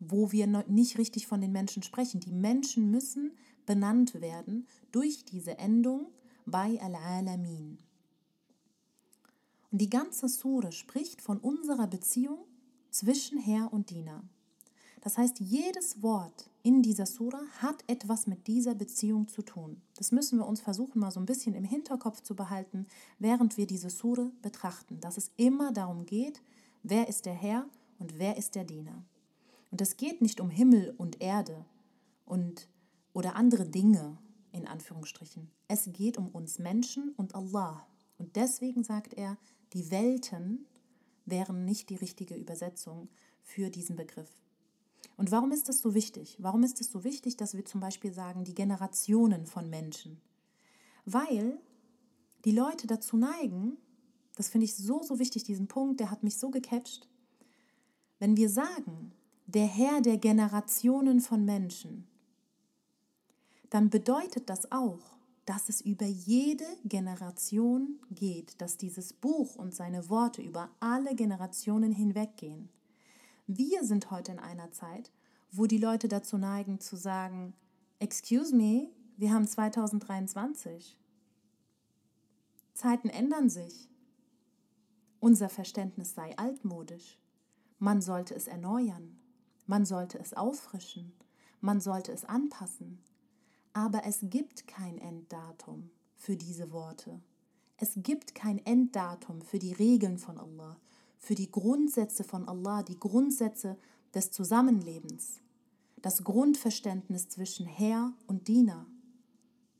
wo 0.00 0.32
wir 0.32 0.46
nicht 0.46 0.98
richtig 0.98 1.26
von 1.26 1.40
den 1.40 1.52
Menschen 1.52 1.82
sprechen. 1.82 2.20
Die 2.20 2.32
Menschen 2.32 2.90
müssen 2.90 3.32
benannt 3.66 4.20
werden 4.20 4.66
durch 4.90 5.24
diese 5.24 5.58
Endung 5.58 6.08
bei 6.44 6.80
Al-Alamin. 6.80 7.78
Und 9.70 9.80
die 9.80 9.90
ganze 9.90 10.28
Sure 10.28 10.72
spricht 10.72 11.22
von 11.22 11.38
unserer 11.38 11.86
Beziehung 11.86 12.38
zwischen 12.90 13.38
Herr 13.38 13.72
und 13.72 13.90
Diener. 13.90 14.22
Das 15.00 15.16
heißt, 15.16 15.40
jedes 15.40 16.02
Wort 16.02 16.50
in 16.62 16.82
dieser 16.82 17.06
Sura 17.06 17.40
hat 17.58 17.82
etwas 17.86 18.26
mit 18.26 18.46
dieser 18.46 18.74
Beziehung 18.74 19.28
zu 19.28 19.42
tun. 19.42 19.80
Das 19.96 20.12
müssen 20.12 20.38
wir 20.38 20.46
uns 20.46 20.60
versuchen, 20.60 20.98
mal 20.98 21.10
so 21.10 21.20
ein 21.20 21.26
bisschen 21.26 21.54
im 21.54 21.64
Hinterkopf 21.64 22.20
zu 22.20 22.36
behalten, 22.36 22.86
während 23.18 23.56
wir 23.56 23.66
diese 23.66 23.88
Sure 23.88 24.30
betrachten, 24.42 25.00
dass 25.00 25.16
es 25.16 25.30
immer 25.36 25.72
darum 25.72 26.04
geht, 26.04 26.42
wer 26.82 27.08
ist 27.08 27.24
der 27.24 27.34
Herr 27.34 27.66
und 27.98 28.18
wer 28.18 28.36
ist 28.36 28.54
der 28.54 28.64
Diener. 28.64 29.02
Und 29.70 29.80
es 29.80 29.96
geht 29.96 30.20
nicht 30.20 30.40
um 30.40 30.50
Himmel 30.50 30.94
und 30.98 31.22
Erde 31.22 31.64
und 32.26 32.68
oder 33.12 33.36
andere 33.36 33.66
Dinge 33.66 34.18
in 34.52 34.66
Anführungsstrichen. 34.66 35.50
Es 35.68 35.88
geht 35.92 36.18
um 36.18 36.28
uns 36.28 36.58
Menschen 36.58 37.14
und 37.16 37.34
Allah. 37.34 37.86
Und 38.18 38.36
deswegen 38.36 38.84
sagt 38.84 39.14
er, 39.14 39.38
die 39.72 39.90
Welten 39.90 40.66
wären 41.26 41.64
nicht 41.64 41.90
die 41.90 41.96
richtige 41.96 42.34
Übersetzung 42.34 43.08
für 43.42 43.70
diesen 43.70 43.96
Begriff. 43.96 44.30
Und 45.16 45.30
warum 45.30 45.52
ist 45.52 45.68
das 45.68 45.80
so 45.80 45.94
wichtig? 45.94 46.36
Warum 46.40 46.62
ist 46.62 46.80
es 46.80 46.90
so 46.90 47.04
wichtig, 47.04 47.36
dass 47.36 47.54
wir 47.54 47.64
zum 47.64 47.80
Beispiel 47.80 48.12
sagen, 48.12 48.44
die 48.44 48.54
Generationen 48.54 49.46
von 49.46 49.68
Menschen? 49.68 50.20
Weil 51.04 51.58
die 52.44 52.52
Leute 52.52 52.86
dazu 52.86 53.16
neigen, 53.16 53.76
das 54.36 54.48
finde 54.48 54.64
ich 54.64 54.74
so, 54.74 55.02
so 55.02 55.18
wichtig, 55.18 55.44
diesen 55.44 55.68
Punkt, 55.68 56.00
der 56.00 56.10
hat 56.10 56.22
mich 56.22 56.38
so 56.38 56.50
gecatcht, 56.50 57.08
wenn 58.18 58.36
wir 58.36 58.48
sagen, 58.48 59.12
der 59.46 59.66
Herr 59.66 60.00
der 60.00 60.18
Generationen 60.18 61.20
von 61.20 61.44
Menschen, 61.44 62.06
dann 63.68 63.90
bedeutet 63.90 64.48
das 64.48 64.70
auch, 64.72 65.16
dass 65.50 65.68
es 65.68 65.80
über 65.80 66.06
jede 66.06 66.64
Generation 66.84 67.98
geht, 68.08 68.60
dass 68.60 68.76
dieses 68.76 69.12
Buch 69.12 69.56
und 69.56 69.74
seine 69.74 70.08
Worte 70.08 70.42
über 70.42 70.70
alle 70.78 71.16
Generationen 71.16 71.90
hinweggehen. 71.90 72.68
Wir 73.48 73.82
sind 73.82 74.12
heute 74.12 74.30
in 74.30 74.38
einer 74.38 74.70
Zeit, 74.70 75.10
wo 75.50 75.66
die 75.66 75.78
Leute 75.78 76.06
dazu 76.06 76.38
neigen 76.38 76.78
zu 76.78 76.94
sagen, 76.94 77.52
Excuse 77.98 78.54
me, 78.54 78.90
wir 79.16 79.32
haben 79.32 79.44
2023. 79.44 80.96
Zeiten 82.74 83.08
ändern 83.08 83.50
sich. 83.50 83.88
Unser 85.18 85.48
Verständnis 85.48 86.14
sei 86.14 86.38
altmodisch. 86.38 87.18
Man 87.80 88.00
sollte 88.02 88.36
es 88.36 88.46
erneuern, 88.46 89.18
man 89.66 89.84
sollte 89.84 90.16
es 90.20 90.32
auffrischen, 90.32 91.12
man 91.60 91.80
sollte 91.80 92.12
es 92.12 92.24
anpassen. 92.24 93.00
Aber 93.72 94.04
es 94.04 94.18
gibt 94.22 94.66
kein 94.66 94.98
Enddatum 94.98 95.90
für 96.16 96.36
diese 96.36 96.72
Worte. 96.72 97.20
Es 97.76 97.92
gibt 97.96 98.34
kein 98.34 98.58
Enddatum 98.64 99.40
für 99.42 99.58
die 99.58 99.72
Regeln 99.72 100.18
von 100.18 100.38
Allah, 100.38 100.76
für 101.18 101.34
die 101.34 101.50
Grundsätze 101.50 102.24
von 102.24 102.46
Allah, 102.48 102.82
die 102.82 102.98
Grundsätze 102.98 103.76
des 104.14 104.30
Zusammenlebens. 104.30 105.40
das 106.02 106.24
Grundverständnis 106.24 107.28
zwischen 107.28 107.66
Herr 107.66 108.12
und 108.26 108.48
Diener, 108.48 108.86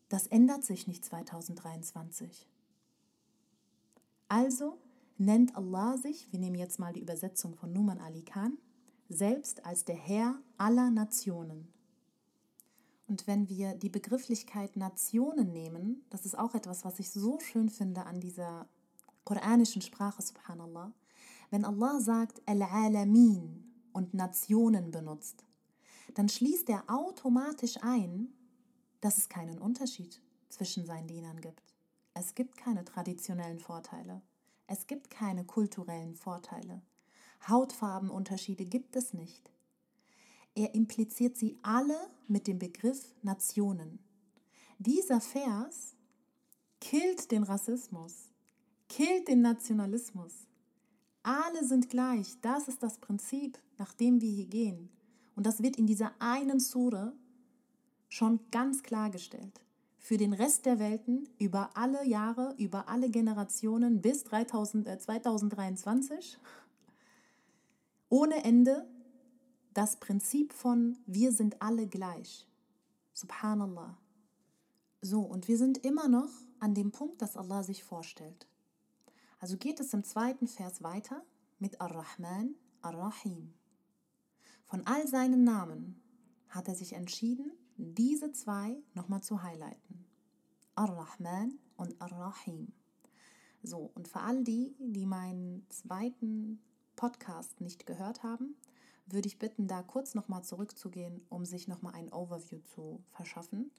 das 0.09 0.27
ändert 0.27 0.65
sich 0.65 0.87
nicht 0.87 1.05
2023. 1.05 2.47
Also 4.29 4.79
nennt 5.19 5.57
Allah 5.57 5.97
sich, 5.97 6.31
wir 6.31 6.39
nehmen 6.39 6.57
jetzt 6.57 6.79
mal 6.79 6.93
die 6.93 7.01
Übersetzung 7.01 7.55
von 7.55 7.73
Numan 7.73 8.01
Ali 8.01 8.23
Khan, 8.23 8.59
selbst 9.09 9.65
als 9.65 9.85
der 9.85 9.97
Herr 9.97 10.39
aller 10.57 10.91
Nationen. 10.91 11.69
Und 13.11 13.27
wenn 13.27 13.49
wir 13.49 13.75
die 13.75 13.89
Begrifflichkeit 13.89 14.77
Nationen 14.77 15.53
nehmen, 15.53 16.05
das 16.11 16.25
ist 16.27 16.39
auch 16.39 16.55
etwas, 16.55 16.85
was 16.85 17.01
ich 17.01 17.11
so 17.11 17.41
schön 17.41 17.69
finde 17.69 18.07
an 18.07 18.21
dieser 18.21 18.69
koranischen 19.25 19.83
Sprache, 19.83 20.23
subhanallah, 20.23 20.93
wenn 21.51 21.65
Allah 21.65 21.99
sagt 21.99 22.41
Al-Alamin 22.47 23.65
und 23.93 24.15
Nationen 24.15 24.93
benutzt, 24.93 25.45
dann 26.15 26.29
schließt 26.29 26.69
er 26.69 26.85
automatisch 26.87 27.79
ein, 27.83 28.29
dass 29.01 29.19
es 29.19 29.29
keinen 29.29 29.59
Unterschied 29.59 30.23
zwischen 30.49 30.87
seinen 30.87 31.09
Dienern 31.09 31.41
gibt. 31.41 31.75
Es 32.15 32.37
gibt 32.37 32.57
keine 32.57 32.85
traditionellen 32.85 33.59
Vorteile. 33.59 34.23
Es 34.69 34.87
gibt 34.87 35.11
keine 35.11 35.45
kulturellen 35.45 36.15
Vorteile. 36.15 36.81
Hautfarbenunterschiede 37.49 38.67
gibt 38.67 38.95
es 38.95 39.15
nicht. 39.15 39.51
Er 40.61 40.75
impliziert 40.75 41.39
sie 41.39 41.57
alle 41.63 41.97
mit 42.29 42.47
dem 42.47 42.59
Begriff 42.59 43.15
Nationen. 43.23 43.99
Dieser 44.79 45.19
Vers 45.19 45.95
killt 46.83 47.31
den 47.31 47.45
Rassismus, 47.45 48.29
killt 48.87 49.29
den 49.29 49.41
Nationalismus. 49.41 50.35
Alle 51.23 51.65
sind 51.65 51.89
gleich. 51.89 52.39
Das 52.43 52.69
ist 52.69 52.83
das 52.83 52.99
Prinzip, 52.99 53.59
nach 53.79 53.95
dem 53.95 54.21
wir 54.21 54.31
hier 54.31 54.49
gehen. 54.49 54.91
Und 55.35 55.47
das 55.47 55.63
wird 55.63 55.77
in 55.77 55.87
dieser 55.87 56.13
einen 56.19 56.61
Sure 56.61 57.15
schon 58.11 58.39
ganz 58.51 58.83
klargestellt 58.83 59.63
für 59.97 60.19
den 60.19 60.35
Rest 60.35 60.67
der 60.67 60.79
Welten 60.79 61.27
über 61.39 61.71
alle 61.73 62.05
Jahre, 62.05 62.55
über 62.59 62.87
alle 62.87 63.09
Generationen 63.09 64.03
bis 64.03 64.25
3000, 64.25 64.87
äh, 64.89 64.99
2023 64.99 66.37
ohne 68.11 68.45
Ende 68.45 68.87
das 69.75 69.97
Prinzip 69.97 70.53
von 70.53 70.99
wir 71.07 71.33
sind 71.33 71.63
alle 71.63 71.87
gleich. 71.87 72.47
Subhanallah. 73.13 73.97
So, 75.01 75.23
und 75.23 75.49
wir 75.49 75.57
sind 75.57 75.79
immer 75.79 76.09
noch 76.09 76.31
an 76.59 76.75
dem 76.75 76.93
Punkt, 76.93 77.23
dass 77.23 77.37
Allah 77.37 77.63
sich 77.63 77.85
vorstellt. 77.85 78.47
Also 79.39 79.57
geht 79.57 79.81
es 79.81 79.95
im 79.95 80.05
zweiten 80.05 80.47
Vers 80.47 80.83
weiter 80.83 81.23
mit 81.59 81.81
Ar-Rahman, 81.81 82.55
Ar-Rahim. 82.83 83.55
Von 84.67 84.87
all 84.87 85.07
seinen 85.07 85.45
Namen 85.45 86.01
hat 86.49 86.69
er 86.69 86.75
sich 86.75 86.93
entschieden, 86.93 87.53
diese 87.77 88.33
zwei 88.33 88.77
nochmal 88.95 89.23
zu 89.23 89.43
highlighten. 89.43 90.05
Ar-Rahman 90.75 91.59
und 91.77 92.01
Ar-Rahim. 92.01 92.73
So, 93.63 93.91
und 93.95 94.09
für 94.09 94.21
all 94.21 94.43
die, 94.45 94.75
die 94.79 95.07
meinen 95.07 95.67
zweiten 95.71 96.61
Podcast 96.97 97.61
nicht 97.61 97.87
gehört 97.87 98.23
haben, 98.23 98.57
würde 99.13 99.29
ich 99.29 99.39
bitten, 99.39 99.67
da 99.67 99.83
kurz 99.83 100.15
nochmal 100.15 100.45
zurückzugehen, 100.45 101.23
um 101.29 101.45
sich 101.45 101.69
nochmal 101.69 101.95
ein 101.95 102.13
Overview 102.13 102.61
zu 102.75 103.03
verschaffen. 103.11 103.71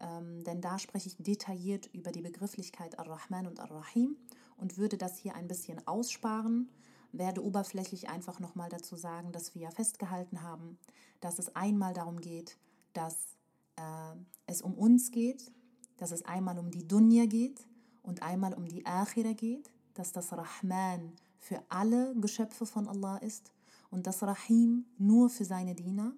Ähm, 0.00 0.44
denn 0.44 0.60
da 0.60 0.78
spreche 0.78 1.08
ich 1.08 1.16
detailliert 1.18 1.86
über 1.94 2.12
die 2.12 2.22
Begrifflichkeit 2.22 2.98
Ar-Rahman 2.98 3.46
und 3.46 3.60
Ar-Rahim 3.60 4.16
und 4.56 4.76
würde 4.76 4.98
das 4.98 5.16
hier 5.16 5.34
ein 5.34 5.48
bisschen 5.48 5.86
aussparen, 5.86 6.68
werde 7.12 7.42
oberflächlich 7.42 8.08
einfach 8.08 8.40
nochmal 8.40 8.68
dazu 8.68 8.96
sagen, 8.96 9.32
dass 9.32 9.54
wir 9.54 9.62
ja 9.62 9.70
festgehalten 9.70 10.42
haben, 10.42 10.78
dass 11.20 11.38
es 11.38 11.54
einmal 11.56 11.94
darum 11.94 12.20
geht, 12.20 12.58
dass 12.92 13.36
äh, 13.76 14.16
es 14.46 14.60
um 14.60 14.74
uns 14.74 15.10
geht, 15.10 15.50
dass 15.96 16.10
es 16.10 16.24
einmal 16.24 16.58
um 16.58 16.70
die 16.70 16.86
Dunya 16.86 17.24
geht 17.24 17.66
und 18.02 18.22
einmal 18.22 18.52
um 18.52 18.66
die 18.66 18.84
Akhira 18.84 19.32
geht, 19.32 19.70
dass 19.94 20.12
das 20.12 20.30
Rahman 20.32 21.12
für 21.38 21.62
alle 21.70 22.14
Geschöpfe 22.16 22.66
von 22.66 22.86
Allah 22.86 23.16
ist 23.18 23.52
und 23.96 24.06
das 24.06 24.22
Rahim 24.22 24.84
nur 24.98 25.30
für 25.30 25.46
seine 25.46 25.74
Diener 25.74 26.12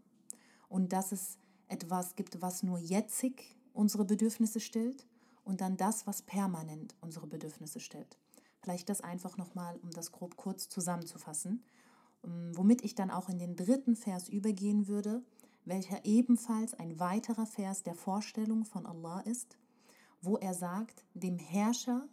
und 0.68 0.92
dass 0.92 1.12
es 1.12 1.38
etwas 1.68 2.16
gibt, 2.16 2.42
was 2.42 2.64
nur 2.64 2.80
jetzig 2.80 3.56
unsere 3.72 4.04
Bedürfnisse 4.04 4.58
stillt 4.58 5.06
und 5.44 5.60
dann 5.60 5.76
das, 5.76 6.04
was 6.04 6.22
permanent 6.22 6.96
unsere 7.00 7.28
Bedürfnisse 7.28 7.78
stellt. 7.78 8.18
Vielleicht 8.62 8.88
das 8.88 9.00
einfach 9.00 9.36
nochmal, 9.36 9.76
um 9.76 9.92
das 9.92 10.10
grob 10.10 10.36
kurz 10.36 10.68
zusammenzufassen, 10.68 11.62
womit 12.22 12.82
ich 12.82 12.96
dann 12.96 13.12
auch 13.12 13.28
in 13.28 13.38
den 13.38 13.54
dritten 13.54 13.94
Vers 13.94 14.28
übergehen 14.28 14.88
würde, 14.88 15.22
welcher 15.64 16.04
ebenfalls 16.04 16.74
ein 16.74 16.98
weiterer 16.98 17.46
Vers 17.46 17.84
der 17.84 17.94
Vorstellung 17.94 18.64
von 18.64 18.86
Allah 18.86 19.20
ist, 19.20 19.56
wo 20.20 20.36
er 20.36 20.52
sagt, 20.52 21.04
dem 21.14 21.38
Herrscher 21.38 22.08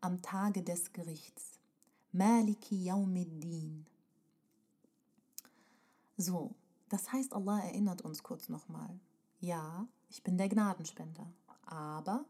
am 0.00 0.22
Tage 0.22 0.62
des 0.62 0.94
Gerichts. 0.94 1.60
Maliki 2.10 2.84
Yawmiddin. 2.84 3.84
So, 6.20 6.54
das 6.90 7.10
heißt, 7.10 7.32
Allah 7.32 7.60
erinnert 7.60 8.02
uns 8.02 8.22
kurz 8.22 8.50
nochmal. 8.50 9.00
Ja, 9.38 9.88
ich 10.10 10.22
bin 10.22 10.36
der 10.36 10.50
Gnadenspender, 10.50 11.32
aber 11.64 12.26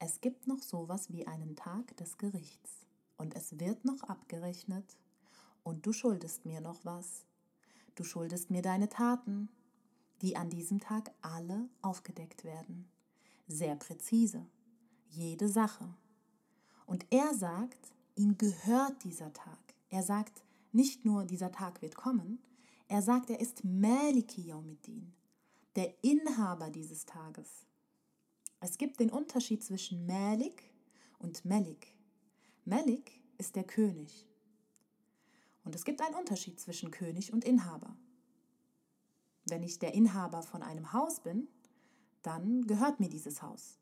es 0.00 0.20
gibt 0.20 0.48
noch 0.48 0.60
sowas 0.60 1.12
wie 1.12 1.24
einen 1.28 1.54
Tag 1.54 1.96
des 1.98 2.18
Gerichts 2.18 2.88
und 3.18 3.36
es 3.36 3.60
wird 3.60 3.84
noch 3.84 4.02
abgerechnet 4.02 4.98
und 5.62 5.86
du 5.86 5.92
schuldest 5.92 6.46
mir 6.46 6.60
noch 6.60 6.84
was. 6.84 7.24
Du 7.94 8.02
schuldest 8.02 8.50
mir 8.50 8.60
deine 8.60 8.88
Taten, 8.88 9.48
die 10.20 10.36
an 10.36 10.50
diesem 10.50 10.80
Tag 10.80 11.12
alle 11.20 11.68
aufgedeckt 11.80 12.42
werden. 12.42 12.90
Sehr 13.46 13.76
präzise. 13.76 14.44
Jede 15.10 15.48
Sache. 15.48 15.94
Und 16.86 17.06
er 17.10 17.32
sagt, 17.34 17.92
ihm 18.16 18.36
gehört 18.36 19.04
dieser 19.04 19.32
Tag. 19.32 19.60
Er 19.90 20.02
sagt 20.02 20.42
nicht 20.72 21.04
nur, 21.04 21.24
dieser 21.24 21.52
Tag 21.52 21.82
wird 21.82 21.94
kommen, 21.94 22.40
er 22.92 23.00
sagt, 23.00 23.30
er 23.30 23.40
ist 23.40 23.64
Maliki 23.64 24.42
Yawmiddin, 24.42 25.14
der 25.76 26.04
Inhaber 26.04 26.68
dieses 26.68 27.06
Tages. 27.06 27.64
Es 28.60 28.76
gibt 28.76 29.00
den 29.00 29.08
Unterschied 29.08 29.64
zwischen 29.64 30.04
Malik 30.04 30.62
und 31.18 31.42
Melik. 31.46 31.96
Melik 32.66 33.18
ist 33.38 33.56
der 33.56 33.64
König. 33.64 34.28
Und 35.64 35.74
es 35.74 35.86
gibt 35.86 36.02
einen 36.02 36.16
Unterschied 36.16 36.60
zwischen 36.60 36.90
König 36.90 37.32
und 37.32 37.44
Inhaber. 37.46 37.96
Wenn 39.48 39.62
ich 39.62 39.78
der 39.78 39.94
Inhaber 39.94 40.42
von 40.42 40.62
einem 40.62 40.92
Haus 40.92 41.20
bin, 41.20 41.48
dann 42.20 42.66
gehört 42.66 43.00
mir 43.00 43.08
dieses 43.08 43.40
Haus. 43.40 43.78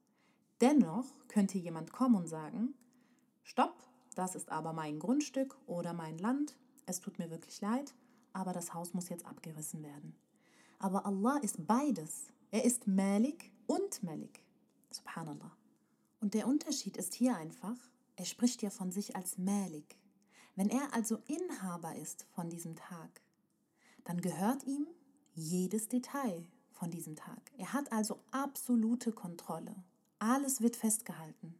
Dennoch 0.61 1.07
könnte 1.27 1.59
jemand 1.59 1.93
kommen 1.93 2.15
und 2.15 2.29
sagen, 2.29 2.75
stopp, 3.43 3.75
das 4.15 4.37
ist 4.37 4.53
aber 4.53 4.73
mein 4.73 5.01
Grundstück 5.01 5.59
oder 5.67 5.95
mein 5.95 6.17
Land, 6.17 6.57
es 6.87 7.01
tut 7.01 7.19
mir 7.19 7.29
wirklich 7.29 7.61
leid, 7.61 7.93
aber 8.33 8.53
das 8.53 8.75
Haus 8.75 8.95
muss 8.95 9.09
jetzt 9.09 9.27
abgerissen 9.27 9.83
werden. 9.83 10.15
Aber 10.79 11.07
Allah 11.07 11.39
ist 11.39 11.67
beides. 11.67 12.29
Er 12.51 12.65
ist 12.65 12.87
Malik 12.87 13.53
und 13.67 14.03
Malik. 14.03 14.43
Subhanallah. 14.91 15.53
Und 16.21 16.35
der 16.35 16.47
Unterschied 16.47 16.97
ist 16.97 17.15
hier 17.15 17.37
einfach, 17.37 17.77
er 18.17 18.25
spricht 18.25 18.63
ja 18.63 18.71
von 18.71 18.93
sich 18.93 19.17
als 19.17 19.39
Malik. 19.39 19.97
Wenn 20.57 20.69
er 20.69 20.93
also 20.93 21.19
Inhaber 21.27 21.95
ist 21.97 22.27
von 22.35 22.51
diesem 22.51 22.77
Tag, 22.77 23.23
dann 24.05 24.21
gehört 24.21 24.65
ihm 24.65 24.87
jedes 25.35 25.89
Detail 25.89 26.47
von 26.73 26.91
diesem 26.91 27.17
Tag. 27.17 27.51
Er 27.57 27.73
hat 27.73 27.93
also 27.93 28.21
absolute 28.31 29.13
Kontrolle. 29.13 29.75
Alles 30.19 30.61
wird 30.61 30.77
festgehalten. 30.77 31.55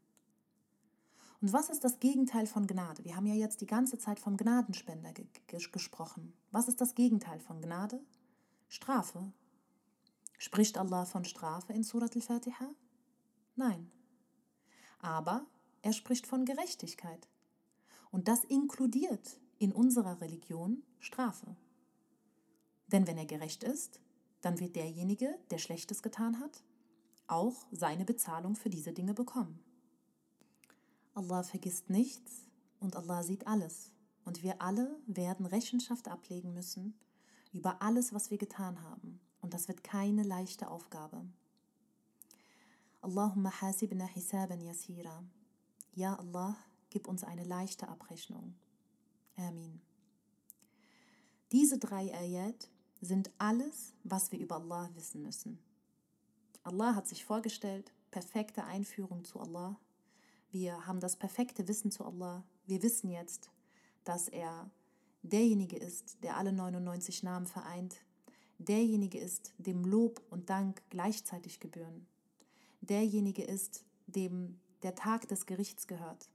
Und 1.41 1.53
was 1.53 1.71
ist 1.71 1.85
das 1.85 2.01
Gegenteil 2.01 2.47
von 2.47 2.67
Gnade? 2.67 3.05
Wir 3.05 3.17
haben 3.17 3.27
ja 3.27 3.35
jetzt 3.35 3.63
die 3.63 3.67
ganze 3.67 3.99
Zeit 3.99 4.21
vom 4.21 4.37
Gnadenspender 4.37 5.13
ge 5.13 5.27
gesprochen. 5.73 6.35
Was 6.51 6.69
ist 6.69 6.81
das 6.81 6.95
Gegenteil 6.95 7.41
von 7.41 7.63
Gnade? 7.63 8.01
Strafe. 8.69 9.33
Spricht 10.39 10.77
Allah 10.77 11.07
von 11.07 11.25
Strafe 11.25 11.73
in 11.73 11.83
Surat 11.83 12.15
al-Fatiha? 12.15 12.71
Nein. 13.57 13.91
Aber 15.01 15.47
er 15.83 15.95
spricht 15.95 16.27
von 16.27 16.45
Gerechtigkeit. 16.45 17.29
Und 18.11 18.29
das 18.29 18.45
inkludiert 18.45 19.41
in 19.59 19.73
unserer 19.73 20.21
Religion 20.21 20.83
Strafe. 20.99 21.57
Denn 22.89 23.07
wenn 23.07 23.17
er 23.17 23.27
gerecht 23.27 23.65
ist, 23.65 24.01
dann 24.41 24.61
wird 24.61 24.77
derjenige, 24.77 25.39
der 25.51 25.59
Schlechtes 25.59 26.03
getan 26.03 26.41
hat, 26.41 26.65
auch 27.27 27.67
seine 27.71 28.05
Bezahlung 28.05 28.57
für 28.57 28.71
diese 28.71 28.93
Dinge 28.93 29.15
bekommen. 29.15 29.63
Allah 31.15 31.43
vergisst 31.43 31.91
nichts 31.91 32.43
und 32.79 32.97
Allah 32.97 33.23
sieht 33.23 33.47
alles. 33.47 33.93
Und 34.25 34.43
wir 34.43 34.61
alle 34.63 34.97
werden 35.07 35.47
Rechenschaft 35.47 36.09
ablegen 36.09 36.53
müssen 36.55 36.95
über 37.53 37.83
alles, 37.83 38.13
was 38.13 38.31
wir 38.31 38.39
getan 38.39 38.83
haben. 38.83 39.21
Und 39.41 39.55
das 39.55 39.69
wird 39.69 39.83
keine 39.83 40.23
leichte 40.23 40.69
Aufgabe. 40.69 41.25
Allahumma 43.01 43.51
hasibna 43.61 44.07
hisaban 44.07 44.61
yasira. 44.61 45.25
Ja 45.95 46.17
Allah, 46.17 46.57
gib 46.91 47.09
uns 47.09 47.25
eine 47.25 47.45
leichte 47.45 47.89
Abrechnung. 47.89 48.55
Amin. 49.37 49.81
Diese 51.51 51.79
drei 51.79 52.15
Ayat 52.15 52.69
sind 53.01 53.31
alles, 53.39 53.95
was 54.05 54.31
wir 54.31 54.39
über 54.39 54.57
Allah 54.57 54.91
wissen 54.95 55.23
müssen. 55.23 55.59
Allah 56.63 56.95
hat 56.95 57.09
sich 57.09 57.25
vorgestellt, 57.25 57.93
perfekte 58.11 58.65
Einführung 58.65 59.25
zu 59.25 59.41
Allah. 59.41 59.77
Wir 60.53 60.87
haben 60.87 60.99
das 60.99 61.17
perfekte 61.17 61.69
Wissen 61.69 61.93
zu 61.93 62.05
Allah. 62.05 62.43
Wir 62.67 62.83
wissen 62.83 63.09
jetzt, 63.09 63.51
dass 64.03 64.29
er 64.29 64.69
derjenige 65.23 65.77
ist, 65.77 66.17
der 66.25 66.37
alle 66.37 66.53
99 66.53 67.23
Namen 67.23 67.47
vereint, 67.47 67.97
derjenige 68.59 69.19
ist, 69.19 69.53
dem 69.59 69.85
Lob 69.85 70.21
und 70.29 70.51
Dank 70.51 70.83
gleichzeitig 70.91 71.61
gebühren, 71.61 72.07
derjenige 72.81 73.45
ist, 73.45 73.85
dem 74.09 74.59
der 74.83 74.97
Tag 74.97 75.29
des 75.29 75.47
Gerichts 75.47 75.87
gehört, 75.87 76.29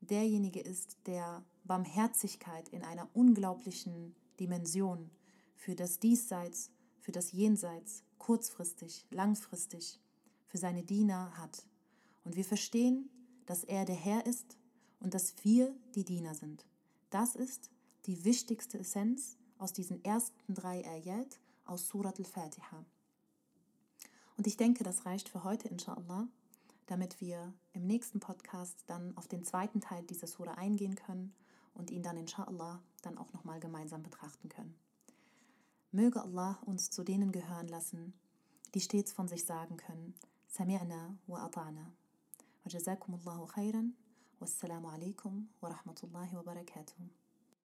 derjenige 0.00 0.60
ist, 0.60 0.96
der 1.06 1.44
Barmherzigkeit 1.64 2.70
in 2.70 2.82
einer 2.82 3.08
unglaublichen 3.12 4.14
Dimension 4.40 5.10
für 5.56 5.74
das 5.74 5.98
Diesseits, 5.98 6.70
für 7.00 7.12
das 7.12 7.32
Jenseits, 7.32 8.02
kurzfristig, 8.18 9.04
langfristig, 9.10 10.00
für 10.46 10.58
seine 10.58 10.82
Diener 10.82 11.36
hat. 11.36 11.66
Und 12.24 12.36
wir 12.36 12.44
verstehen, 12.44 13.10
dass 13.46 13.64
er 13.64 13.84
der 13.84 13.96
Herr 13.96 14.26
ist 14.26 14.56
und 15.00 15.14
dass 15.14 15.34
wir 15.42 15.74
die 15.94 16.04
Diener 16.04 16.34
sind. 16.34 16.64
Das 17.10 17.34
ist 17.36 17.70
die 18.06 18.24
wichtigste 18.24 18.78
Essenz 18.78 19.36
aus 19.58 19.72
diesen 19.72 20.04
ersten 20.04 20.54
drei 20.54 20.86
Ayat 20.86 21.38
aus 21.64 21.88
Surat 21.88 22.18
al-Fatiha. 22.18 22.84
Und 24.36 24.46
ich 24.46 24.56
denke, 24.56 24.82
das 24.82 25.06
reicht 25.06 25.28
für 25.28 25.44
heute, 25.44 25.68
inshallah, 25.68 26.26
damit 26.86 27.20
wir 27.20 27.52
im 27.72 27.86
nächsten 27.86 28.20
Podcast 28.20 28.82
dann 28.86 29.16
auf 29.16 29.28
den 29.28 29.44
zweiten 29.44 29.80
Teil 29.80 30.02
dieser 30.04 30.26
Sura 30.26 30.54
eingehen 30.54 30.96
können 30.96 31.34
und 31.74 31.90
ihn 31.90 32.02
dann 32.02 32.16
inshallah 32.16 32.82
dann 33.02 33.18
auch 33.18 33.32
nochmal 33.32 33.60
gemeinsam 33.60 34.02
betrachten 34.02 34.48
können. 34.48 34.74
Möge 35.90 36.22
Allah 36.22 36.58
uns 36.64 36.90
zu 36.90 37.04
denen 37.04 37.32
gehören 37.32 37.68
lassen, 37.68 38.14
die 38.74 38.80
stets 38.80 39.12
von 39.12 39.28
sich 39.28 39.44
sagen 39.44 39.76
können, 39.76 40.14
Sami'na 40.50 41.16
wa 41.26 41.46
ata'na. 41.46 41.92
Wa 42.64 42.70
jazakumullahu 42.70 43.46
khairan. 43.46 43.92
Wassalamu 44.40 44.90
alaikum 44.90 45.46
wa 45.60 45.68
rahmatullahi 45.70 46.34
wa 46.36 46.42
barakatuh. 46.42 47.21